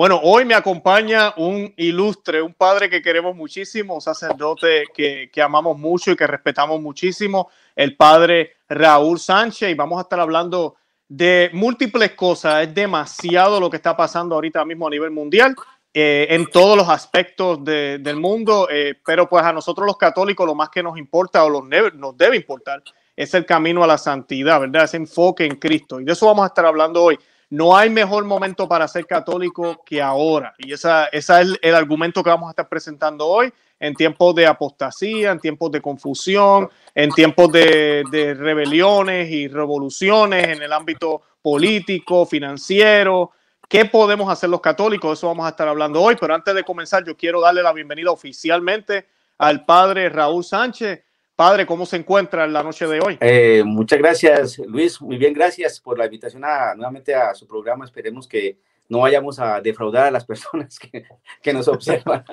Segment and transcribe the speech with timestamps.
[0.00, 5.42] Bueno, hoy me acompaña un ilustre, un padre que queremos muchísimo, un sacerdote que, que,
[5.42, 10.76] amamos mucho y que respetamos muchísimo, el padre Raúl Sánchez, y vamos a estar hablando
[11.06, 12.66] de múltiples cosas.
[12.66, 15.54] Es demasiado lo que está pasando ahorita mismo a nivel mundial,
[15.92, 20.46] eh, en todos los aspectos de, del mundo, eh, pero pues a nosotros los católicos
[20.46, 22.82] lo más que nos importa o nos debe importar
[23.14, 24.84] es el camino a la santidad, ¿verdad?
[24.84, 26.00] Ese enfoque en Cristo.
[26.00, 27.18] Y de eso vamos a estar hablando hoy
[27.50, 30.54] no hay mejor momento para ser católico que ahora.
[30.58, 35.32] Y ese es el, argumento que vamos a estar presentando hoy en tiempos de apostasía,
[35.32, 42.24] en tiempos de confusión, en tiempos de, de rebeliones y revoluciones en el ámbito político,
[42.24, 43.32] financiero.
[43.68, 45.18] ¿Qué podemos hacer los católicos?
[45.18, 46.16] Eso vamos a estar hablando hoy.
[46.20, 51.02] Pero antes de comenzar, yo quiero darle la bienvenida oficialmente al padre Raúl Sánchez.
[51.40, 53.16] Padre, ¿cómo se encuentra en la noche de hoy?
[53.18, 55.00] Eh, muchas gracias, Luis.
[55.00, 57.86] Muy bien, gracias por la invitación a, nuevamente a su programa.
[57.86, 58.58] Esperemos que
[58.90, 61.06] no vayamos a defraudar a las personas que,
[61.40, 62.26] que nos observan.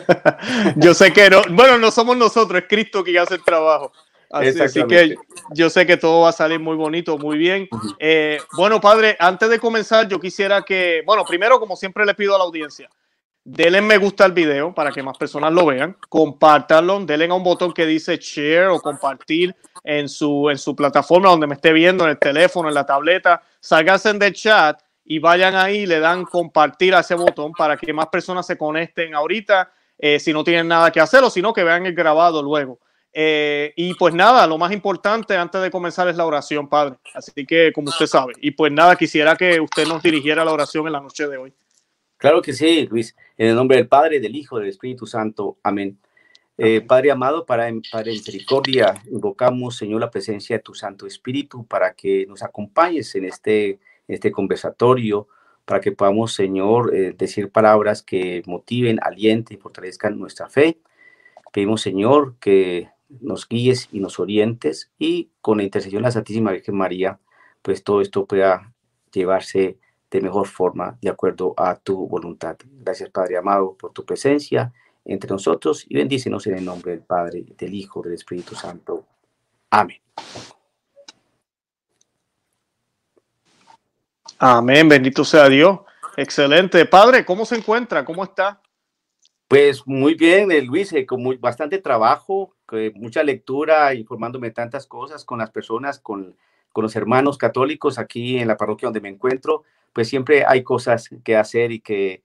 [0.76, 3.92] yo sé que no, bueno, no somos nosotros, es Cristo que hace el trabajo.
[4.30, 5.14] Así, que
[5.50, 7.68] yo sé que todo va a salir muy bonito, muy bien.
[7.98, 12.34] Eh, bueno, padre, antes de comenzar, yo quisiera que, bueno, primero, como siempre le pido
[12.34, 12.88] a la audiencia,
[13.44, 17.42] denle me gusta al video para que más personas lo vean, compártanlo, denle a un
[17.42, 19.54] botón que dice share o compartir
[19.84, 23.42] en su, en su plataforma donde me esté viendo, en el teléfono, en la tableta,
[23.60, 28.06] salganse del chat y vayan ahí, le dan compartir a ese botón para que más
[28.06, 31.64] personas se conecten ahorita, eh, si no tienen nada que hacer o si no, que
[31.64, 32.78] vean el grabado luego.
[33.14, 36.96] Eh, y pues nada, lo más importante antes de comenzar es la oración, Padre.
[37.14, 40.86] Así que, como usted sabe, y pues nada, quisiera que usted nos dirigiera la oración
[40.86, 41.52] en la noche de hoy.
[42.22, 43.16] Claro que sí, Luis.
[43.36, 45.58] En el nombre del Padre, del Hijo, del Espíritu Santo.
[45.64, 45.98] Amén.
[46.56, 51.94] Eh, Padre amado, para, para misericordia, invocamos, Señor, la presencia de tu Santo Espíritu para
[51.94, 55.26] que nos acompañes en este, este conversatorio,
[55.64, 60.78] para que podamos, Señor, eh, decir palabras que motiven, alienten y fortalezcan nuestra fe.
[61.52, 62.88] Pedimos, Señor, que
[63.20, 67.18] nos guíes y nos orientes y con la intercesión de la Santísima Virgen María,
[67.62, 68.72] pues todo esto pueda
[69.12, 69.80] llevarse
[70.12, 72.56] de mejor forma, de acuerdo a tu voluntad.
[72.80, 74.72] Gracias, Padre amado, por tu presencia
[75.04, 79.06] entre nosotros y bendícenos en el nombre del Padre, del Hijo, del Espíritu Santo.
[79.70, 79.98] Amén.
[84.38, 85.80] Amén, bendito sea Dios.
[86.16, 86.84] Excelente.
[86.84, 88.04] Padre, ¿cómo se encuentra?
[88.04, 88.60] ¿Cómo está?
[89.48, 92.54] Pues muy bien, eh, Luis, eh, con muy, bastante trabajo,
[92.94, 96.36] mucha lectura, informándome tantas cosas con las personas, con,
[96.70, 101.10] con los hermanos católicos aquí en la parroquia donde me encuentro pues siempre hay cosas
[101.24, 102.22] que hacer y que,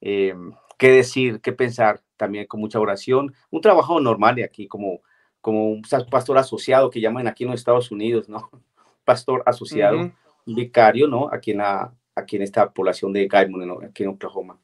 [0.00, 0.34] eh,
[0.78, 3.34] que decir, que pensar, también con mucha oración.
[3.50, 5.00] Un trabajo normal de aquí, como,
[5.40, 8.50] como un pastor asociado que llaman aquí en los Estados Unidos, ¿no?
[9.04, 10.12] Pastor asociado,
[10.46, 11.28] vicario, ¿no?
[11.32, 13.78] Aquí en, la, aquí en esta población de Guymon, ¿no?
[13.82, 14.58] aquí en Oklahoma.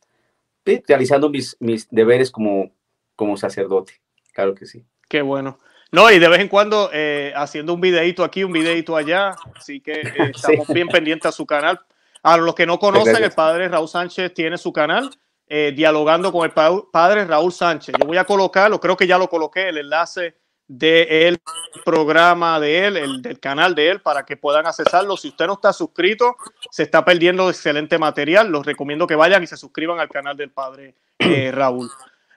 [0.87, 2.71] realizando mis, mis deberes como,
[3.17, 3.95] como sacerdote,
[4.33, 4.85] claro que sí.
[5.09, 5.59] Qué bueno.
[5.91, 9.81] No, y de vez en cuando eh, haciendo un videito aquí, un videito allá, así
[9.81, 11.81] que eh, estamos bien pendientes a su canal
[12.27, 15.11] a los que no conocen, el padre Raúl Sánchez tiene su canal,
[15.47, 17.95] eh, dialogando con el padre Raúl Sánchez.
[18.01, 20.35] Yo voy a colocarlo, creo que ya lo coloqué, el enlace
[20.67, 21.39] del
[21.85, 25.17] programa de él, el del canal de él, para que puedan accesarlo.
[25.17, 26.35] Si usted no está suscrito,
[26.69, 28.49] se está perdiendo excelente material.
[28.49, 31.89] Los recomiendo que vayan y se suscriban al canal del padre eh, Raúl.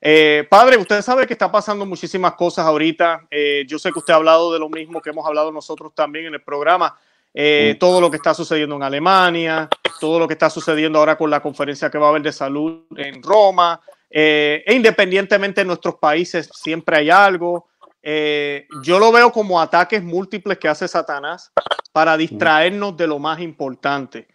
[0.02, 3.28] Eh, padre, usted sabe que está pasando muchísimas cosas ahorita.
[3.66, 6.36] yo sé que usted ha hablado de lo mismo que hemos hablado nosotros también en
[6.36, 6.96] el programa.
[7.34, 9.70] Eh, todo lo que está sucediendo en Alemania,
[10.00, 12.86] todo lo que está sucediendo ahora con la conferencia que va a haber de salud
[12.96, 13.80] en Roma.
[14.10, 17.70] Eh, e independientemente de nuestros países, siempre hay algo.
[18.02, 21.52] Eh, yo lo veo como ataques múltiples que hace Satanás
[21.92, 24.28] para distraernos de lo más importante.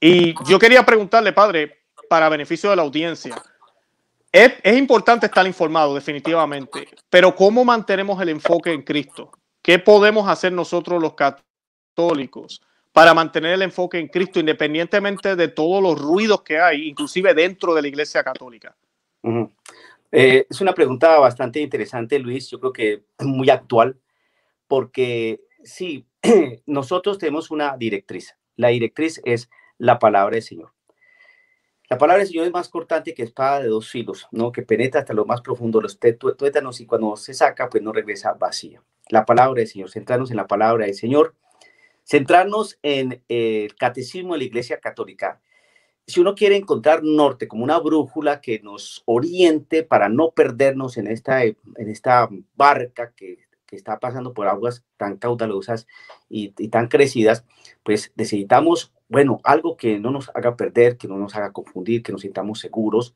[0.00, 3.40] Y yo quería preguntarle, padre, para beneficio de la audiencia,
[4.32, 9.30] es, es importante estar informado, definitivamente, pero ¿cómo mantenemos el enfoque en Cristo?
[9.60, 11.51] ¿Qué podemos hacer nosotros los católicos?
[11.92, 12.62] Católicos
[12.92, 17.74] para mantener el enfoque en Cristo independientemente de todos los ruidos que hay, inclusive dentro
[17.74, 18.76] de la Iglesia Católica?
[20.10, 23.98] Eh, es una pregunta bastante interesante, Luis, yo creo que muy actual,
[24.66, 26.06] porque sí,
[26.66, 28.36] nosotros tenemos una directriz.
[28.56, 29.48] La directriz es
[29.78, 30.72] la palabra del Señor.
[31.88, 34.52] La palabra del Señor es más cortante que espada de dos filos, ¿no?
[34.52, 35.98] Que penetra hasta lo más profundo de los
[36.36, 38.82] tuétanos y cuando se saca, pues no regresa vacía.
[39.08, 41.34] la palabra del Señor, centrarnos en la palabra del Señor,
[42.04, 45.40] centrarnos en el catecismo de la Iglesia Católica.
[46.06, 51.06] Si uno quiere encontrar norte como una brújula que nos oriente para no perdernos en
[51.06, 55.86] esta, en esta barca que, que está pasando por aguas tan caudalosas
[56.28, 57.44] y, y tan crecidas,
[57.82, 62.12] pues necesitamos, bueno, algo que no nos haga perder, que no nos haga confundir, que
[62.12, 63.14] nos sintamos seguros,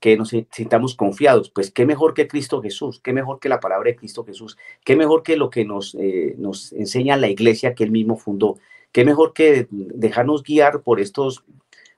[0.00, 1.50] que nos sintamos confiados.
[1.50, 4.96] Pues qué mejor que Cristo Jesús, qué mejor que la palabra de Cristo Jesús, qué
[4.96, 8.58] mejor que lo que nos, eh, nos enseña la iglesia que él mismo fundó,
[8.92, 11.44] qué mejor que dejarnos guiar por, estos,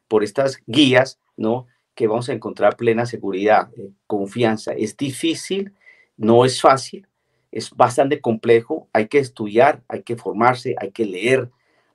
[0.09, 1.67] por estas guías, ¿no?
[1.95, 4.73] Que vamos a encontrar plena seguridad, eh, confianza.
[4.73, 5.75] Es difícil,
[6.17, 7.07] no es fácil,
[7.53, 11.51] es bastante complejo, hay que estudiar, hay que formarse, hay que leer,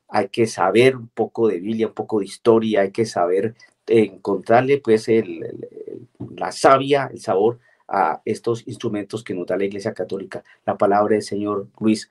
[0.08, 3.56] hay que saber un poco de Biblia, un poco de historia, hay que saber
[3.88, 5.46] encontrarle pues el,
[6.36, 11.14] la savia, el sabor a estos instrumentos que nos da la Iglesia Católica, la palabra
[11.14, 12.10] del Señor Luis,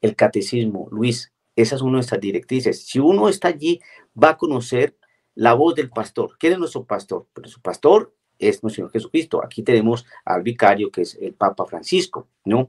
[0.00, 2.84] el catecismo, Luis, esas son nuestras directrices.
[2.86, 3.80] Si uno está allí,
[4.22, 4.96] va a conocer
[5.34, 6.36] la voz del pastor.
[6.38, 7.26] ¿Quién es nuestro pastor?
[7.32, 9.42] Pero su pastor es nuestro Señor Jesucristo.
[9.42, 12.66] Aquí tenemos al vicario, que es el Papa Francisco, ¿no?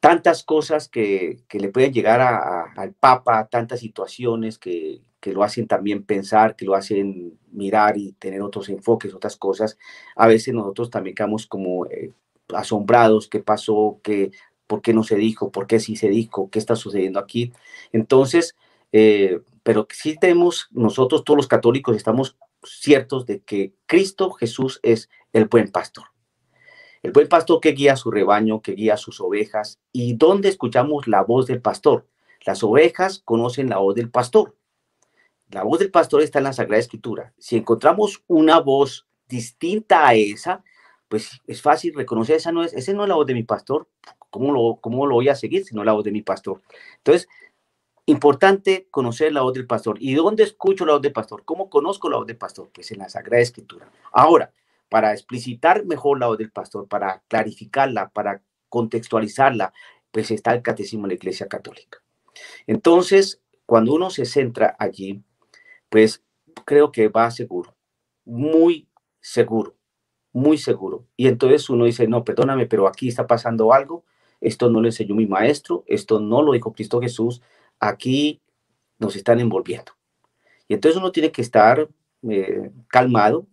[0.00, 5.66] Tantas cosas que, que le pueden llegar al Papa, tantas situaciones que, que lo hacen
[5.66, 9.78] también pensar, que lo hacen mirar y tener otros enfoques, otras cosas.
[10.16, 12.12] A veces nosotros también quedamos como eh,
[12.54, 14.30] asombrados, qué pasó, qué,
[14.66, 17.52] por qué no se dijo, por qué sí se dijo, qué está sucediendo aquí.
[17.92, 18.56] Entonces,
[18.92, 25.08] eh, pero sí tenemos, nosotros todos los católicos estamos ciertos de que Cristo Jesús es
[25.32, 26.04] el buen pastor.
[27.02, 29.78] El buen pastor que guía a su rebaño, que guía a sus ovejas.
[29.92, 32.06] ¿Y dónde escuchamos la voz del pastor?
[32.46, 34.56] Las ovejas conocen la voz del pastor.
[35.50, 37.32] La voz del pastor está en la Sagrada Escritura.
[37.38, 40.64] Si encontramos una voz distinta a esa,
[41.08, 43.88] pues es fácil reconocer, esa no es, esa no es la voz de mi pastor.
[44.30, 46.60] ¿Cómo lo, cómo lo voy a seguir si no la voz de mi pastor?
[46.96, 47.28] Entonces,
[48.06, 49.96] importante conocer la voz del pastor.
[50.00, 51.44] ¿Y dónde escucho la voz del pastor?
[51.44, 52.70] ¿Cómo conozco la voz del pastor?
[52.74, 53.90] Pues en la Sagrada Escritura.
[54.12, 54.52] Ahora,
[54.88, 59.72] para explicitar mejor la voz del pastor, para clarificarla, para contextualizarla,
[60.10, 61.98] pues está el catecismo de la Iglesia Católica.
[62.66, 65.22] Entonces, cuando uno se centra allí,
[65.94, 66.24] pues
[66.64, 67.76] creo que va seguro,
[68.24, 68.88] muy
[69.20, 69.76] seguro,
[70.32, 71.06] muy seguro.
[71.16, 74.04] Y entonces uno dice, no, perdóname, pero aquí está pasando algo,
[74.40, 77.42] esto no lo enseñó mi maestro, esto no lo dijo Cristo Jesús,
[77.78, 78.42] aquí
[78.98, 79.92] nos están envolviendo.
[80.66, 81.88] Y entonces uno tiene que estar
[82.28, 83.46] eh, calmado,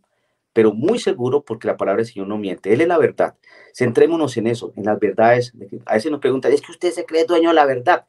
[0.51, 2.73] pero muy seguro porque la palabra del Señor no miente.
[2.73, 3.35] Él es la verdad.
[3.71, 5.53] Centrémonos en eso, en las verdades.
[5.85, 8.07] A veces nos preguntan, es que usted se cree dueño de la verdad.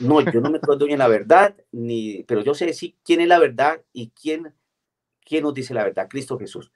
[0.00, 3.28] No, yo no me creo dueño la verdad, ni, pero yo sé decir quién es
[3.28, 4.52] la verdad y quién,
[5.24, 6.72] quién nos dice la verdad, Cristo Jesús.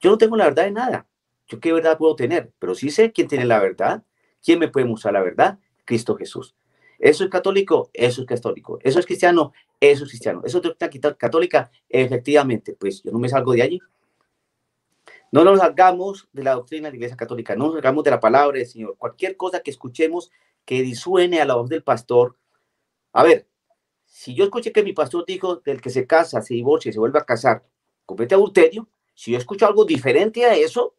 [0.00, 1.06] Yo no tengo la verdad de nada.
[1.46, 4.02] Yo qué verdad puedo tener, pero sí sé quién tiene la verdad,
[4.44, 6.54] quién me puede mostrar la verdad, Cristo Jesús.
[6.98, 8.78] Eso es católico, eso es católico.
[8.82, 10.42] Eso es cristiano, eso es cristiano.
[10.44, 13.80] Eso es católica, efectivamente, pues yo no me salgo de allí.
[15.30, 18.20] No nos salgamos de la doctrina de la Iglesia Católica, no nos salgamos de la
[18.20, 18.96] palabra del Señor.
[18.96, 20.30] Cualquier cosa que escuchemos
[20.64, 22.36] que disuene a la voz del pastor,
[23.12, 23.46] a ver,
[24.04, 26.98] si yo escuché que mi pastor dijo del que se casa, se divorcia y se
[26.98, 27.64] vuelve a casar,
[28.06, 30.94] comete adulterio, si yo escucho algo diferente a eso,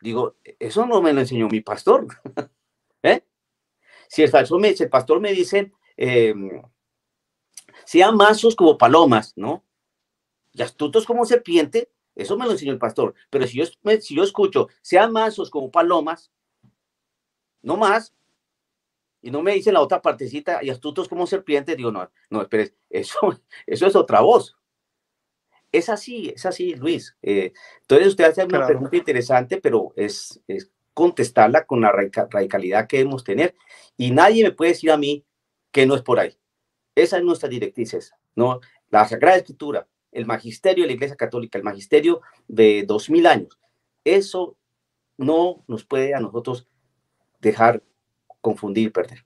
[0.00, 2.06] digo, eso no me lo enseñó mi pastor.
[3.02, 3.24] ¿Eh?
[4.08, 6.34] Si el, me, el pastor me dice, eh,
[7.84, 9.64] sean mazos como palomas, ¿no?
[10.52, 13.14] Y astutos como serpiente, eso me lo enseñó el pastor.
[13.30, 13.64] Pero si yo,
[14.00, 16.30] si yo escucho, sean mansos como palomas,
[17.62, 18.14] no más,
[19.22, 22.74] y no me dice la otra partecita y astutos como serpientes, digo, no, no, espere,
[22.88, 23.18] eso,
[23.66, 24.56] eso es otra voz.
[25.72, 27.16] Es así, es así, Luis.
[27.22, 27.52] Eh,
[27.82, 33.22] entonces usted hace una pregunta interesante, pero es, es, contestarla con la radicalidad que debemos
[33.24, 33.54] tener.
[33.96, 35.24] Y nadie me puede decir a mí
[35.70, 36.36] que no es por ahí.
[36.94, 38.60] Esa es nuestra directrices, ¿no?
[38.88, 43.58] La Sagrada Escritura, el magisterio de la Iglesia Católica, el magisterio de dos mil años.
[44.04, 44.56] Eso
[45.16, 46.66] no nos puede a nosotros
[47.40, 47.82] dejar
[48.40, 49.24] confundir perder.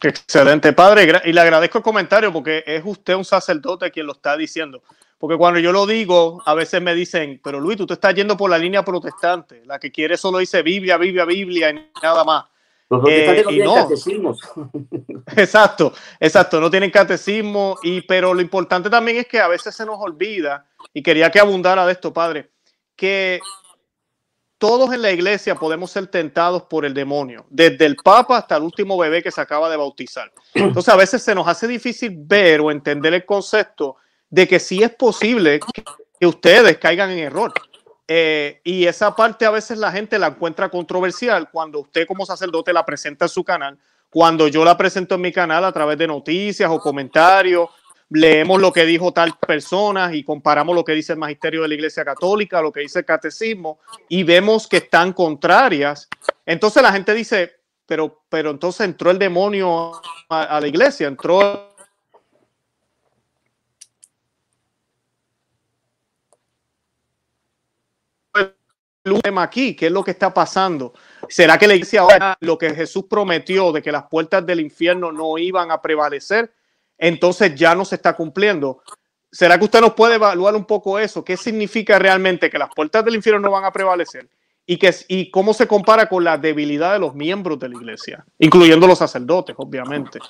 [0.00, 1.22] Excelente, padre.
[1.24, 4.82] Y le agradezco el comentario porque es usted un sacerdote quien lo está diciendo.
[5.18, 8.36] Porque cuando yo lo digo, a veces me dicen, pero Luis, tú te estás yendo
[8.36, 12.44] por la línea protestante, la que quiere solo dice Biblia, Biblia, Biblia y nada más.
[12.92, 14.36] Los eh, no
[15.36, 19.86] Exacto, exacto, no tienen catecismo, y, pero lo importante también es que a veces se
[19.86, 22.50] nos olvida, y quería que abundara de esto, padre,
[22.94, 23.40] que
[24.58, 28.62] todos en la iglesia podemos ser tentados por el demonio, desde el papa hasta el
[28.62, 30.30] último bebé que se acaba de bautizar.
[30.52, 33.96] Entonces a veces se nos hace difícil ver o entender el concepto
[34.28, 35.60] de que sí es posible
[36.20, 37.52] que, ustedes caigan en error.
[38.08, 42.72] Eh, y esa parte a veces la gente la encuentra controversial cuando usted como sacerdote
[42.72, 43.78] la presenta en su canal,
[44.10, 47.70] cuando yo la presento en mi canal a través de noticias o comentarios,
[48.10, 51.74] leemos lo que dijo tal persona y comparamos lo que dice el magisterio de la
[51.74, 53.78] Iglesia Católica, lo que dice el catecismo,
[54.08, 56.08] y vemos que están contrarias.
[56.44, 57.52] Entonces la gente dice,
[57.86, 59.92] pero, pero entonces entró el demonio
[60.28, 61.71] a, a la iglesia, entró
[69.38, 70.92] aquí, ¿qué es lo que está pasando?
[71.28, 75.12] ¿Será que la iglesia ahora lo que Jesús prometió de que las puertas del infierno
[75.12, 76.52] no iban a prevalecer,
[76.98, 78.82] entonces ya no se está cumpliendo?
[79.30, 81.24] ¿Será que usted nos puede evaluar un poco eso?
[81.24, 84.28] ¿Qué significa realmente que las puertas del infierno no van a prevalecer?
[84.64, 88.24] Y, que, y cómo se compara con la debilidad de los miembros de la iglesia,
[88.38, 90.20] incluyendo los sacerdotes, obviamente.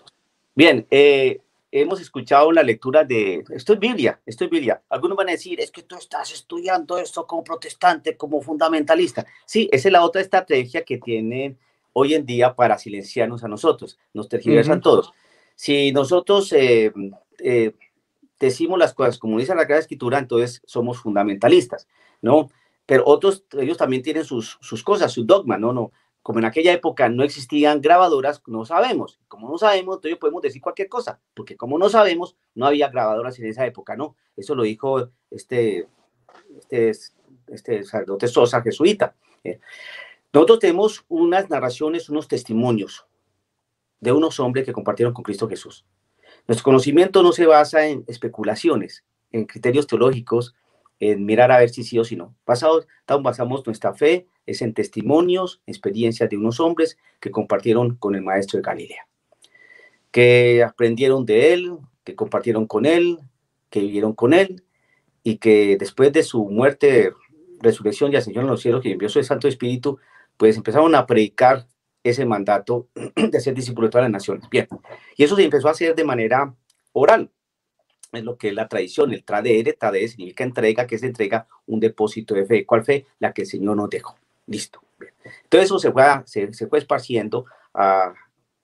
[0.55, 1.41] Bien, eh,
[1.73, 4.83] hemos escuchado la lectura de, esto es Biblia, esto es Biblia.
[4.91, 9.27] Algunos van a decir, es que tú estás estudiando esto como protestante, como fundamentalista.
[9.47, 11.59] Sí, esa es la otra estrategia que tienen
[11.95, 15.13] hoy en día para silenciarnos a nosotros, nos tergiversan todos.
[15.57, 16.93] Si nosotros eh,
[17.39, 17.75] eh,
[18.39, 21.89] decimos las cosas como dice la Gran Escritura, entonces somos fundamentalistas,
[22.21, 22.51] ¿no?
[22.85, 25.73] Pero otros, ellos también tienen sus, sus cosas, su dogma, ¿no?
[25.73, 29.19] no como en aquella época no existían grabadoras, no sabemos.
[29.29, 33.39] Como no sabemos, entonces podemos decir cualquier cosa, porque como no sabemos, no había grabadoras
[33.39, 34.17] en esa época, ¿no?
[34.37, 35.89] Eso lo dijo este,
[36.71, 36.91] este,
[37.49, 39.17] este sacerdote Sosa, jesuita.
[39.43, 39.59] ¿eh?
[40.33, 43.05] Nosotros tenemos unas narraciones, unos testimonios
[44.01, 45.85] de unos hombres que compartieron con Cristo Jesús.
[46.47, 50.55] Nuestro conocimiento no se basa en especulaciones, en criterios teológicos,
[50.99, 52.35] en mirar a ver si sí o si no.
[52.47, 52.85] Basado,
[53.21, 58.59] basamos nuestra fe es en testimonios, experiencias de unos hombres que compartieron con el maestro
[58.59, 59.07] de Galilea,
[60.11, 61.73] que aprendieron de él,
[62.05, 63.19] que compartieron con él,
[63.71, 64.65] que vivieron con él
[65.23, 67.13] y que después de su muerte,
[67.61, 69.99] resurrección y ascensión a los cielos que envió su Santo Espíritu,
[70.37, 71.67] pues empezaron a predicar
[72.03, 74.49] ese mandato de ser discípulo de todas las naciones.
[74.51, 74.67] Bien,
[75.17, 76.55] y eso se empezó a hacer de manera
[76.93, 77.31] oral
[78.13, 81.81] es lo que es la tradición, el tradere, tradere significa entrega, que se entrega un
[81.81, 82.67] depósito de fe.
[82.67, 83.07] ¿Cuál fe?
[83.19, 84.17] La que el Señor nos dejó.
[84.53, 84.83] Listo.
[85.45, 88.13] Entonces eso se fue, se, fue esparciendo a,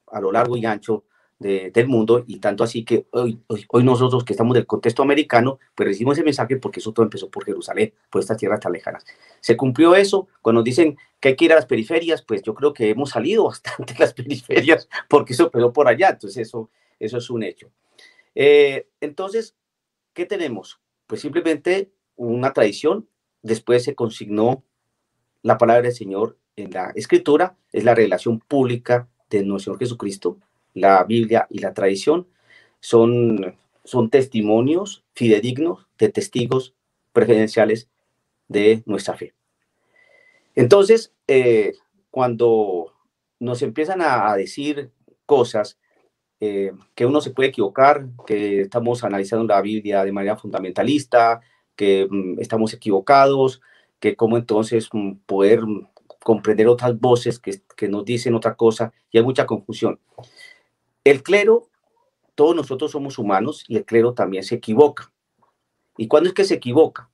[0.07, 1.05] a, lo largo y ancho
[1.39, 5.59] de, del mundo y tanto así que hoy, hoy, nosotros que estamos del contexto americano,
[5.75, 9.05] pues recibimos ese mensaje porque eso todo empezó por Jerusalén, por estas tierras tan lejanas.
[9.41, 12.75] Se cumplió eso, cuando dicen que hay que ir a las periferias, pues yo creo
[12.75, 17.17] que hemos salido bastante de las periferias porque eso empezó por allá, entonces eso, eso
[17.17, 17.71] es un hecho.
[18.35, 19.57] Eh, entonces,
[20.13, 20.81] ¿qué tenemos?
[21.07, 23.09] Pues simplemente una tradición,
[23.43, 24.65] después se consignó
[25.43, 30.39] la palabra del Señor en la escritura, es la relación pública de nuestro Señor Jesucristo,
[30.75, 32.27] la Biblia y la tradición
[32.81, 36.75] son, son testimonios fidedignos de testigos
[37.13, 37.89] preferenciales
[38.49, 39.35] de nuestra fe.
[40.55, 41.75] Entonces, eh,
[42.11, 42.93] cuando
[43.39, 44.91] nos empiezan a decir
[45.27, 45.79] cosas
[46.41, 51.41] eh, que uno se puede equivocar, que estamos analizando la Biblia de manera fundamentalista,
[51.75, 53.61] que mm, estamos equivocados,
[54.01, 55.89] que cómo entonces mm, poder mm,
[56.23, 60.01] comprender otras voces que, que nos dicen otra cosa, y hay mucha confusión.
[61.05, 61.69] El clero,
[62.35, 65.13] todos nosotros somos humanos y el clero también se equivoca.
[65.97, 67.11] ¿Y cuándo es que se equivoca?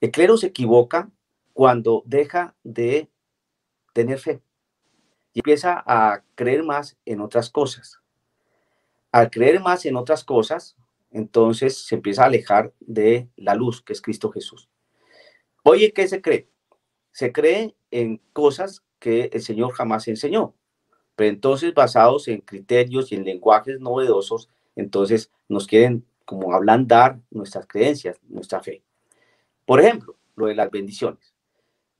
[0.00, 1.10] El clero se equivoca
[1.52, 3.08] cuando deja de
[3.92, 4.42] tener fe
[5.32, 8.00] y empieza a creer más en otras cosas
[9.14, 10.76] al creer más en otras cosas,
[11.12, 14.68] entonces se empieza a alejar de la luz que es Cristo Jesús.
[15.66, 16.50] Oye, ¿qué se cree?
[17.10, 20.54] Se cree en cosas que el Señor jamás enseñó,
[21.16, 27.66] pero entonces basados en criterios y en lenguajes novedosos, entonces nos quieren como ablandar nuestras
[27.66, 28.82] creencias, nuestra fe.
[29.64, 31.34] Por ejemplo, lo de las bendiciones.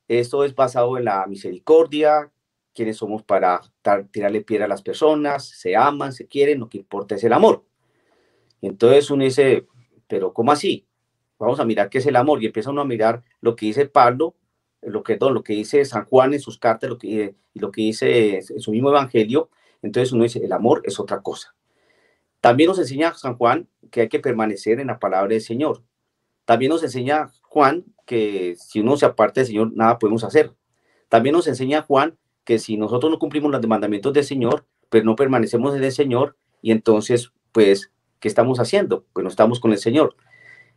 [0.09, 2.30] Esto es basado en la misericordia,
[2.75, 3.62] quiénes somos para
[4.11, 7.64] tirarle piedra a las personas, se aman, se quieren, lo que importa es el amor.
[8.61, 9.66] entonces uno dice,
[10.06, 10.87] pero ¿cómo así?
[11.38, 13.86] Vamos a mirar qué es el amor y empieza uno a mirar lo que dice
[13.86, 14.34] Pablo,
[14.82, 17.82] lo que, lo que dice San Juan en sus cartas lo que, y lo que
[17.82, 19.50] dice en su mismo evangelio.
[19.82, 21.54] Entonces uno dice, el amor es otra cosa.
[22.40, 25.82] También nos enseña San Juan que hay que permanecer en la palabra del Señor.
[26.44, 30.52] También nos enseña Juan que si uno se aparta del Señor, nada podemos hacer.
[31.08, 35.16] También nos enseña Juan que si nosotros no cumplimos los mandamientos del Señor, pues no
[35.16, 39.06] permanecemos en el Señor y entonces, pues, ¿qué estamos haciendo?
[39.12, 40.14] Pues no estamos con el Señor.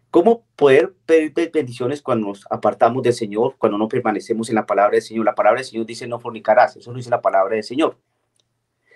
[0.09, 4.93] ¿Cómo poder pedir bendiciones cuando nos apartamos del Señor, cuando no permanecemos en la palabra
[4.93, 5.25] del Señor?
[5.25, 7.97] La palabra del Señor dice no fornicarás, eso no dice la palabra del Señor.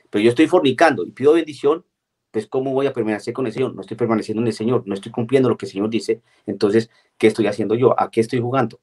[0.10, 1.86] Pero yo estoy fornicando y pido bendición,
[2.32, 3.76] pues ¿cómo voy a permanecer con el Señor?
[3.76, 6.22] No estoy permaneciendo en el Señor, no estoy cumpliendo lo que el Señor dice.
[6.46, 8.00] Entonces, ¿qué estoy haciendo yo?
[8.00, 8.80] ¿A qué estoy jugando?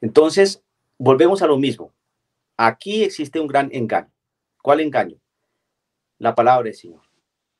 [0.00, 0.62] Entonces,
[0.98, 1.92] volvemos a lo mismo.
[2.56, 4.10] Aquí existe un gran engaño.
[4.60, 5.16] ¿Cuál engaño?
[6.18, 7.02] La palabra del Señor.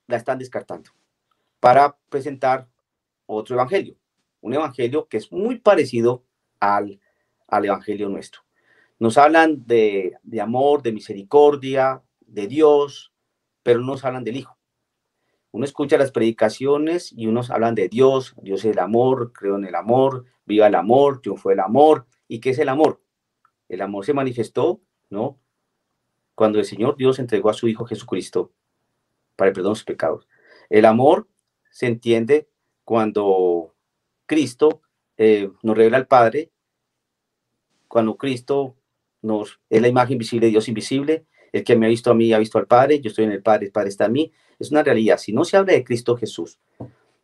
[0.08, 0.90] La están descartando
[1.60, 2.68] para presentar
[3.26, 3.99] otro evangelio.
[4.40, 6.24] Un evangelio que es muy parecido
[6.58, 7.00] al,
[7.48, 8.42] al evangelio nuestro.
[8.98, 13.12] Nos hablan de, de amor, de misericordia, de Dios,
[13.62, 14.58] pero no nos hablan del Hijo.
[15.52, 19.64] Uno escucha las predicaciones y unos hablan de Dios, Dios es el amor, creo en
[19.64, 22.06] el amor, viva el amor, triunfó el amor.
[22.28, 23.02] ¿Y qué es el amor?
[23.68, 25.38] El amor se manifestó, ¿no?
[26.36, 28.52] Cuando el Señor Dios entregó a su Hijo Jesucristo
[29.34, 30.28] para el perdón de sus pecados.
[30.68, 31.28] El amor
[31.70, 32.48] se entiende
[32.84, 33.74] cuando
[34.30, 34.82] Cristo
[35.16, 36.52] eh, nos revela al Padre,
[37.88, 38.76] cuando Cristo
[39.22, 42.32] nos es la imagen visible de Dios invisible, el que me ha visto a mí
[42.32, 44.32] ha visto al Padre, yo estoy en el Padre, el Padre está en mí.
[44.56, 45.18] Es una realidad.
[45.18, 46.60] Si no se habla de Cristo Jesús,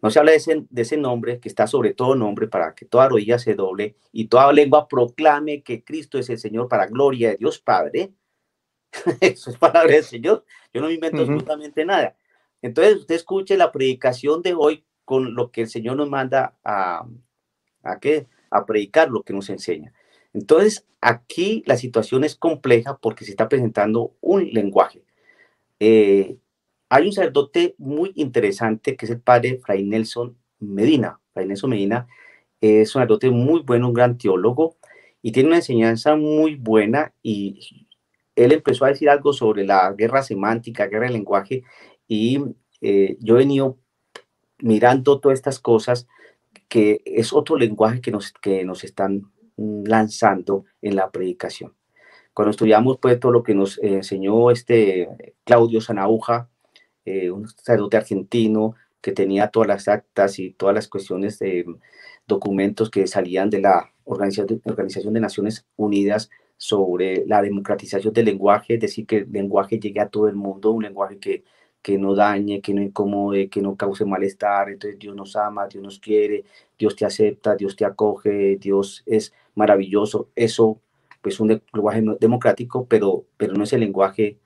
[0.02, 2.86] no se habla de ese, de ese nombre que está sobre todo nombre para que
[2.86, 7.30] toda rodilla se doble y toda lengua proclame que Cristo es el Señor para gloria
[7.30, 8.14] de Dios Padre.
[9.20, 10.44] Eso es palabra del Señor.
[10.74, 12.16] Yo no me invento absolutamente nada.
[12.62, 17.06] Entonces usted escuche la predicación de hoy con lo que el Señor nos manda a,
[18.02, 18.26] qué?
[18.50, 19.94] a predicar, lo que nos enseña.
[20.34, 25.02] Entonces, aquí la situación es compleja porque se está presentando un lenguaje.
[25.80, 26.36] Eh,
[26.88, 31.20] hay un sacerdote muy interesante que es el padre Fray Nelson Medina.
[31.32, 32.06] Fray Nelson Medina
[32.60, 34.76] es un sacerdote muy bueno, un gran teólogo
[35.22, 37.88] y tiene una enseñanza muy buena y
[38.34, 41.62] él empezó a decir algo sobre la guerra semántica, guerra de lenguaje
[42.06, 42.40] y
[42.80, 43.78] eh, yo he venido
[44.58, 46.06] mirando todas estas cosas
[46.68, 51.74] que es otro lenguaje que nos, que nos están lanzando en la predicación.
[52.34, 55.08] Cuando estudiamos pues todo lo que nos enseñó este
[55.44, 56.50] Claudio Sanauja,
[57.04, 61.64] eh, un sacerdote argentino que tenía todas las actas y todas las cuestiones de
[62.26, 68.26] documentos que salían de la Organización de, Organización de Naciones Unidas sobre la democratización del
[68.26, 71.44] lenguaje, es decir, que el lenguaje llegue a todo el mundo, un lenguaje que,
[71.86, 74.70] que no dañe, que no incomode, que no cause malestar.
[74.70, 76.44] Entonces Dios nos ama, Dios nos quiere,
[76.76, 80.28] Dios te acepta, Dios te acoge, Dios es maravilloso.
[80.34, 80.80] Eso,
[81.22, 84.36] pues, un lenguaje democrático, pero, pero no es el lenguaje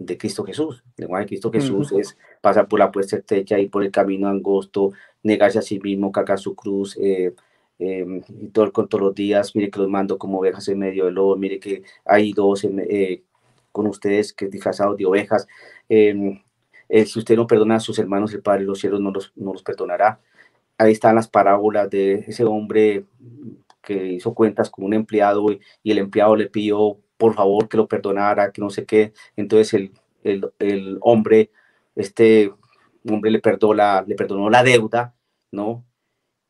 [0.00, 0.82] de Cristo Jesús.
[0.96, 4.26] El lenguaje de Cristo Jesús es pasar por la puerta estrecha, ir por el camino
[4.26, 4.90] angosto,
[5.22, 7.32] negarse a sí mismo, cargar su cruz, eh,
[7.78, 9.54] em, y todo con todos los días.
[9.54, 11.36] Mire que los mando como ovejas en medio del lobo.
[11.36, 13.22] Mire que hay dos eh,
[13.70, 15.46] con ustedes que disfrazados de ovejas.
[15.88, 16.40] Em,
[16.90, 19.32] eh, si usted no perdona a sus hermanos, el Padre de los cielos no los,
[19.36, 20.20] no los perdonará.
[20.76, 23.04] Ahí están las parábolas de ese hombre
[23.82, 27.86] que hizo cuentas con un empleado y, el empleado le pidió por favor que lo
[27.88, 29.12] perdonara, que no sé qué.
[29.36, 29.92] Entonces el,
[30.24, 31.50] el, el hombre,
[31.94, 32.52] este
[33.08, 35.14] hombre le perdonó la, le perdonó la deuda,
[35.52, 35.84] ¿no?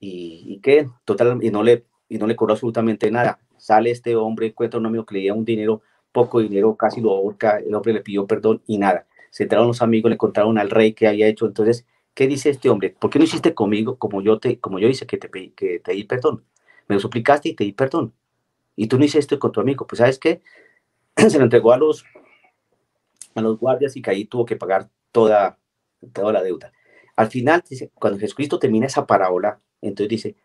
[0.01, 3.41] Y, y qué, total, y no le, y no le cobró absolutamente nada.
[3.59, 7.11] Sale este hombre, encuentra un amigo que le dio un dinero, poco dinero, casi lo
[7.11, 9.07] ahorca, el hombre le pidió perdón y nada.
[9.31, 11.47] Se entraron los amigos, le contaron al rey que había hecho.
[11.47, 12.91] Entonces, ¿qué dice este hombre?
[12.99, 15.93] ¿Por qué no hiciste conmigo como yo te, como yo hice que te, que te
[15.93, 16.45] di perdón?
[16.89, 18.15] Me lo suplicaste y te di perdón
[18.81, 20.41] y tú no hiciste esto con tu amigo, pues sabes qué,
[21.17, 22.03] se lo entregó a los,
[23.35, 25.59] a los guardias y que ahí tuvo que pagar toda,
[26.15, 26.73] toda la deuda.
[27.15, 30.37] Al final, dice, cuando Jesucristo termina esa parábola, entonces dice,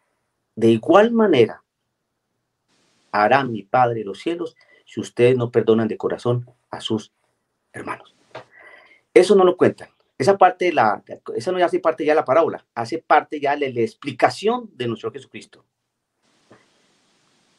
[0.54, 1.64] de igual manera
[3.14, 7.14] hará mi Padre los cielos si ustedes no perdonan de corazón a sus
[7.72, 8.15] hermanos.
[9.16, 9.90] Eso no lo cuentan.
[10.20, 11.04] Esa parte, la,
[11.36, 14.88] esa no hace parte ya de la parábola, hace parte ya de la explicación de
[14.88, 15.66] nuestro Jesucristo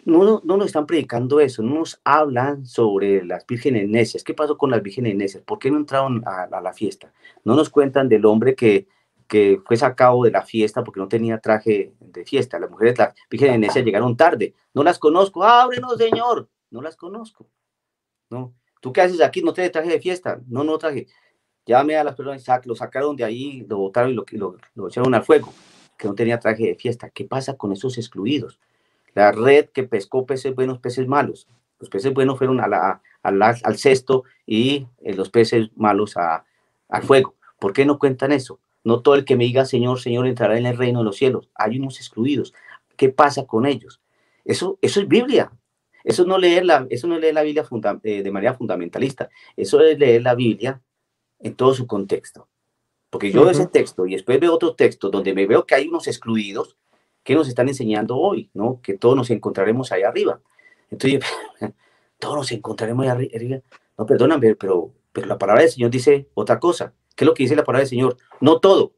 [0.07, 4.23] no, no nos están predicando eso, no nos hablan sobre las vírgenes necias.
[4.23, 5.43] ¿Qué pasó con las vírgenes necias?
[5.43, 7.13] ¿Por qué no entraron a, la fiesta?
[7.45, 8.87] No nos cuentan del hombre que,
[9.27, 12.61] que fue sacado de la fiesta porque no tenía traje de fiesta.
[12.61, 14.55] Las mujeres, las vírgenes necias llegaron tarde.
[14.73, 15.43] No las conozco.
[15.43, 16.49] Ábrenos, Señor.
[16.71, 17.49] No las conozco.
[18.31, 18.55] No.
[18.81, 19.43] ¿Tú qué haces aquí?
[19.43, 20.41] ¿No tienes traje de fiesta?
[20.47, 21.09] No, no traje.
[21.67, 25.15] Llame a las personas, lo sacaron de ahí, lo botaron y lo, lo, lo echaron
[25.15, 25.53] al fuego,
[25.99, 27.11] que no tenía traje de fiesta.
[27.11, 28.59] ¿Qué pasa con esos excluidos?
[29.17, 31.49] la red que pescó peces buenos, peces malos.
[31.81, 36.45] Los peces buenos fueron a la, al cesto y eh, los peces malos a,
[36.91, 37.35] al fuego.
[37.59, 38.61] ¿Por qué no cuentan eso?
[38.85, 41.49] No todo el que me diga Señor, Señor entrará en el reino de los cielos.
[41.55, 42.53] Hay unos excluidos.
[42.95, 44.03] ¿Qué pasa con ellos?
[44.45, 45.51] Eso, eso es Biblia.
[46.05, 47.67] Eso no leer la, eso no leer la Biblia
[48.03, 49.31] eh, de manera fundamentalista.
[49.57, 50.83] Eso es leer la Biblia
[51.41, 52.49] en todo su contexto.
[53.11, 55.89] Porque yo veo ese texto y después veo otro texto donde me veo que hay
[55.89, 56.77] unos excluidos
[57.27, 58.51] ¿Qué nos están enseñando hoy?
[58.55, 58.81] ¿no?
[58.81, 60.41] Que todos nos encontraremos ahí arriba.
[60.93, 61.25] Entonces,
[62.21, 63.59] todos nos encontraremos ahí arriba.
[63.99, 66.95] No, perdóname, pero, pero la palabra del Señor dice otra cosa.
[67.17, 68.17] ¿Qué es lo que dice la palabra del Señor?
[68.41, 68.95] No todo.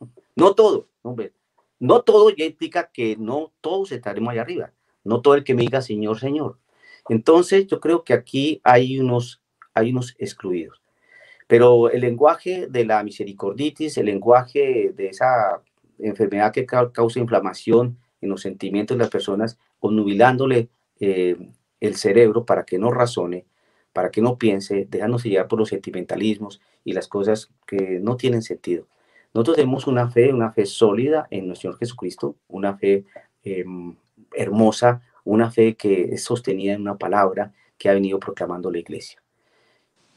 [0.34, 0.88] No todo.
[1.02, 1.32] Hombre.
[1.80, 4.72] No todo ya implica que no todos estaremos ahí arriba.
[5.02, 6.58] no todo el que me diga Señor, Señor.
[7.08, 9.40] Entonces, yo creo que aquí hay unos,
[9.74, 10.80] hay unos excluidos.
[11.48, 15.62] Pero el lenguaje de la misericorditis, el lenguaje de esa
[15.98, 20.68] enfermedad que causa inflamación en los sentimientos de las personas, obnubilándole
[21.00, 21.36] eh,
[21.80, 23.46] el cerebro para que no razone,
[23.94, 28.42] para que no piense, dejándose llevar por los sentimentalismos y las cosas que no tienen
[28.42, 28.86] sentido.
[29.32, 33.04] Nosotros tenemos una fe, una fe sólida en nuestro Señor Jesucristo, una fe
[33.42, 33.96] em,
[34.34, 39.22] hermosa, una fe que es sostenida en una palabra que ha venido proclamando la iglesia.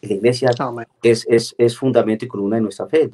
[0.02, 0.50] La iglesia
[1.04, 3.10] es, es, es, fundamento y columna de nuestra fe,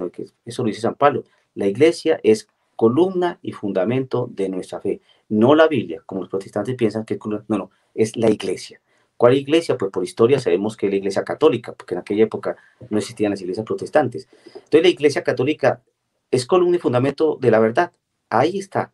[0.46, 1.24] eso lo dice San Pablo.
[1.54, 6.76] La iglesia es columna y fundamento de nuestra fe, no la Biblia, como los protestantes
[6.76, 8.80] piensan que no, no, es la iglesia.
[9.18, 9.78] ¿Cuál iglesia?
[9.78, 12.56] Pues por historia sabemos que es la iglesia católica, porque en aquella época
[12.90, 14.30] no existían las iglesias protestantes.
[14.46, 15.82] Entonces la iglesia católica
[16.30, 17.92] es columna y fundamento de la verdad.
[18.30, 18.94] Ahí está.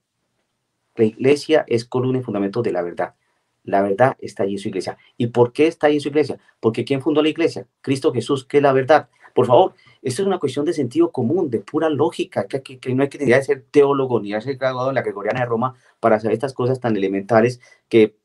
[0.95, 3.15] La iglesia es columna y fundamento de la verdad.
[3.63, 4.97] La verdad está allí en su iglesia.
[5.17, 6.37] ¿Y por qué está ahí en su iglesia?
[6.59, 7.67] Porque ¿quién fundó la iglesia?
[7.81, 9.09] Cristo Jesús, que es la verdad.
[9.33, 13.09] Por favor, esto es una cuestión de sentido común, de pura lógica, que, no hay
[13.09, 16.53] que que ser teólogo ni ser graduado en la Gregoriana de Roma para saber estas
[16.53, 18.15] cosas tan elementales que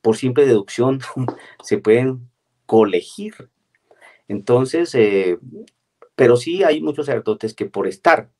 [0.00, 1.00] por simple deducción
[1.62, 2.28] se pueden
[2.66, 3.50] colegir.
[4.26, 5.38] Entonces, eh,
[6.16, 8.30] pero sí hay muchos sacerdotes que por estar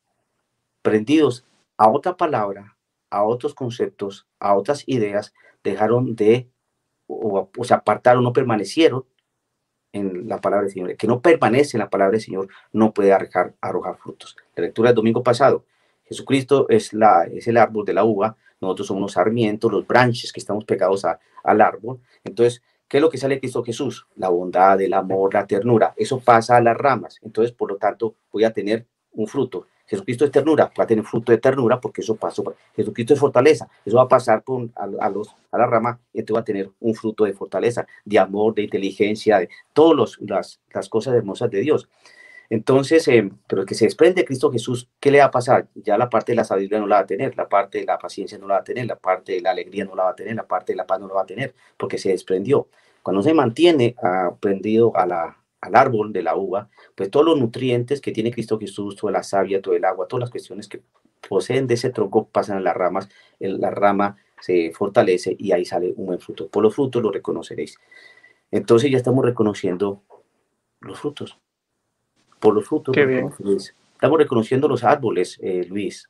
[0.82, 1.44] prendidos
[1.76, 2.77] a otra palabra,
[3.11, 6.49] a otros conceptos, a otras ideas, dejaron de,
[7.07, 9.05] o, se apartaron, no permanecieron
[9.92, 10.97] en la palabra del Señor.
[10.97, 13.55] Que no permanece en la palabra del Señor no puede arrojar,
[13.99, 14.37] frutos.
[14.55, 15.64] La lectura del domingo pasado,
[16.05, 20.33] Jesucristo es, la, es el árbol de la uva, nosotros somos los sarmientos, los branches
[20.33, 22.01] que estamos pegados al árbol.
[22.25, 24.07] Entonces, ¿qué es lo que sale de Cristo Jesús?
[24.16, 25.94] La bondad, el amor, la ternura.
[25.97, 27.18] Eso pasa a las ramas.
[27.23, 29.66] Entonces, por lo tanto, voy a tener un fruto.
[29.88, 32.55] Jesucristo es ternura, va a tener fruto de ternura porque eso pasó.
[32.77, 36.42] Jesucristo es fortaleza, eso va a pasar con, a, a la rama y entonces va
[36.42, 41.14] a tener un fruto de fortaleza, de amor, de inteligencia, de todas las, las cosas
[41.14, 41.88] hermosas de Dios.
[42.51, 45.68] Entonces, eh, pero el que se desprende de Cristo Jesús, ¿qué le va a pasar?
[45.74, 47.98] Ya la parte de la sabiduría no la va a tener, la parte de la
[47.98, 50.16] paciencia no la va a tener, la parte de la alegría no la va a
[50.16, 52.68] tener, la parte de la paz no la va a tener, porque se desprendió.
[53.03, 58.01] Cuando se mantiene aprendido a la, al árbol de la uva, pues todos los nutrientes
[58.01, 60.83] que tiene Cristo Jesús, toda la savia, todo el agua, todas las cuestiones que
[61.29, 63.09] poseen de ese tronco pasan a las ramas,
[63.40, 66.49] la rama se fortalece y ahí sale un buen fruto.
[66.49, 67.77] Por los frutos lo reconoceréis.
[68.51, 70.03] Entonces ya estamos reconociendo
[70.81, 71.38] los frutos
[72.38, 72.97] por los frutos.
[72.97, 76.09] Estamos reconociendo los árboles, eh, Luis.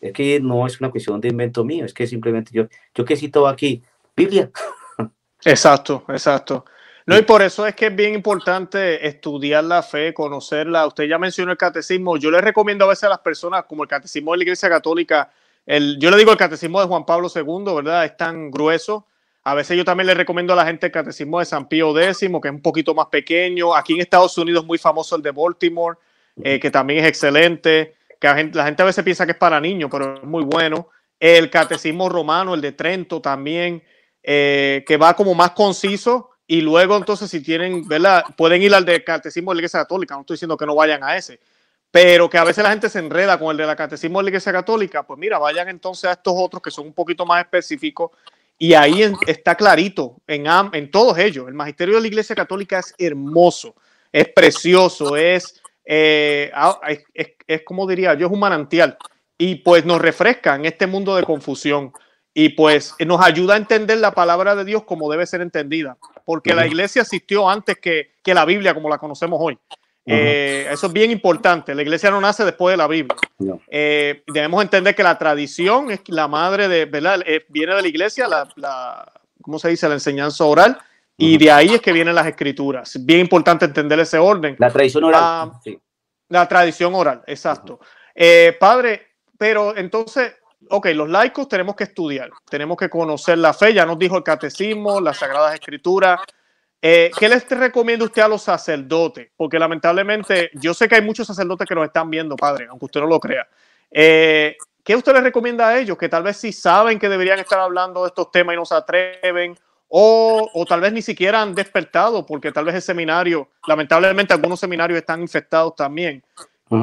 [0.00, 3.16] Es que no es una cuestión de invento mío, es que simplemente yo, yo que
[3.16, 3.82] cito aquí,
[4.14, 4.50] Biblia.
[5.44, 6.64] Exacto, exacto.
[7.06, 10.86] No, y por eso es que es bien importante estudiar la fe, conocerla.
[10.86, 12.16] Usted ya mencionó el catecismo.
[12.16, 15.30] Yo le recomiendo a veces a las personas, como el catecismo de la Iglesia Católica,
[15.64, 18.04] el, yo le digo el catecismo de Juan Pablo II, ¿verdad?
[18.04, 19.06] Es tan grueso
[19.48, 22.18] a veces yo también le recomiendo a la gente el catecismo de San Pío X,
[22.18, 23.76] que es un poquito más pequeño.
[23.76, 25.96] Aquí en Estados Unidos es muy famoso el de Baltimore,
[26.42, 27.94] eh, que también es excelente.
[28.18, 30.88] Que la gente, a veces piensa que es para niños, pero es muy bueno.
[31.20, 33.84] El catecismo romano, el de Trento también,
[34.20, 36.30] eh, que va como más conciso.
[36.46, 38.24] Y luego entonces si tienen, ¿verdad?
[38.36, 40.14] Pueden ir al de catecismo de la Iglesia Católica.
[40.14, 41.40] No estoy diciendo que no vayan a ese.
[41.90, 44.30] Pero que a veces la gente se enreda con el de la catecismo de la
[44.30, 45.02] Iglesia Católica.
[45.02, 48.10] Pues mira, vayan entonces a estos otros que son un poquito más específicos
[48.58, 51.46] y ahí está clarito en, en todos ellos.
[51.48, 53.74] El magisterio de la Iglesia Católica es hermoso,
[54.10, 56.50] es precioso, es, eh,
[57.14, 58.96] es, es, como diría yo, es un manantial.
[59.36, 61.92] Y pues nos refresca en este mundo de confusión.
[62.38, 65.96] Y pues nos ayuda a entender la palabra de Dios como debe ser entendida.
[66.26, 69.58] Porque la iglesia existió antes que, que la Biblia como la conocemos hoy.
[70.04, 71.74] Eh, eso es bien importante.
[71.74, 73.16] La iglesia no nace después de la Biblia.
[73.68, 77.22] Eh, debemos entender que la tradición es la madre de, ¿verdad?
[77.24, 79.88] Eh, viene de la iglesia, la, la, ¿cómo se dice?
[79.88, 80.76] La enseñanza oral.
[81.16, 82.94] Y de ahí es que vienen las escrituras.
[82.94, 84.56] Es bien importante entender ese orden.
[84.58, 85.22] La tradición oral.
[85.24, 85.60] Ah,
[86.28, 87.80] la tradición oral, exacto.
[88.60, 89.06] padre,
[89.38, 90.34] pero entonces,
[90.70, 94.22] ok, los laicos tenemos que estudiar, tenemos que conocer la fe, ya nos dijo el
[94.22, 96.20] catecismo, las sagradas escrituras,
[96.88, 99.30] eh, ¿Qué les recomienda usted a los sacerdotes?
[99.36, 103.00] Porque lamentablemente yo sé que hay muchos sacerdotes que nos están viendo, padre, aunque usted
[103.00, 103.46] no lo crea.
[103.90, 105.98] Eh, ¿Qué usted les recomienda a ellos?
[105.98, 108.74] Que tal vez sí saben que deberían estar hablando de estos temas y no se
[108.76, 114.34] atreven, o, o, tal vez ni siquiera han despertado, porque tal vez el seminario, lamentablemente
[114.34, 116.22] algunos seminarios están infectados también.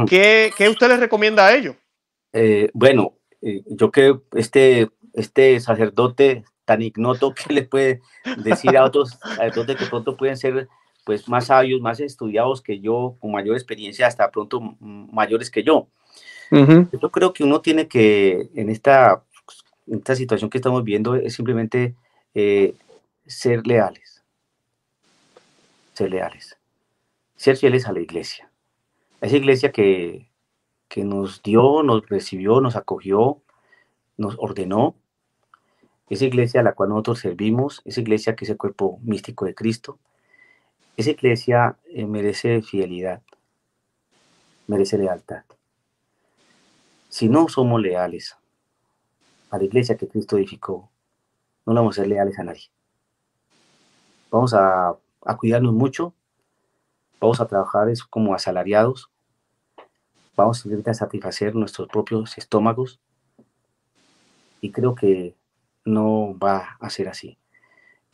[0.08, 1.76] ¿Qué, ¿Qué, usted les recomienda a ellos?
[2.32, 3.14] Eh, bueno,
[3.66, 8.02] yo creo este, este sacerdote tan ignoto que le puede
[8.38, 10.68] decir a otros sacerdotes que pronto pueden ser
[11.06, 15.88] pues más sabios, más estudiados que yo, con mayor experiencia, hasta pronto mayores que yo.
[16.52, 19.24] Yo creo que uno tiene que, en esta
[19.88, 21.96] esta situación que estamos viendo es simplemente
[22.34, 22.76] eh,
[23.26, 24.24] ser leales.
[25.94, 26.58] Ser leales.
[27.36, 28.50] Ser fieles a la iglesia.
[29.22, 30.28] esa iglesia que,
[30.94, 33.42] que nos dio, nos recibió, nos acogió,
[34.16, 34.96] nos ordenó.
[36.08, 39.56] Esa iglesia a la cual nosotros servimos, esa iglesia que es el cuerpo místico de
[39.56, 39.98] Cristo,
[40.96, 43.24] esa iglesia eh, merece fidelidad,
[44.68, 45.46] merece lealtad.
[47.10, 48.38] Si no somos leales
[49.50, 50.92] a la iglesia que Cristo edificó,
[51.66, 52.70] no vamos a ser leales a nadie.
[54.30, 54.96] Vamos a,
[55.40, 56.14] cuidarnos mucho,
[57.20, 59.10] vamos a trabajar como asalariados,
[60.36, 63.00] vamos a satisfacer nuestros propios estómagos
[64.62, 65.36] y creo que
[65.86, 67.38] no va a ser así.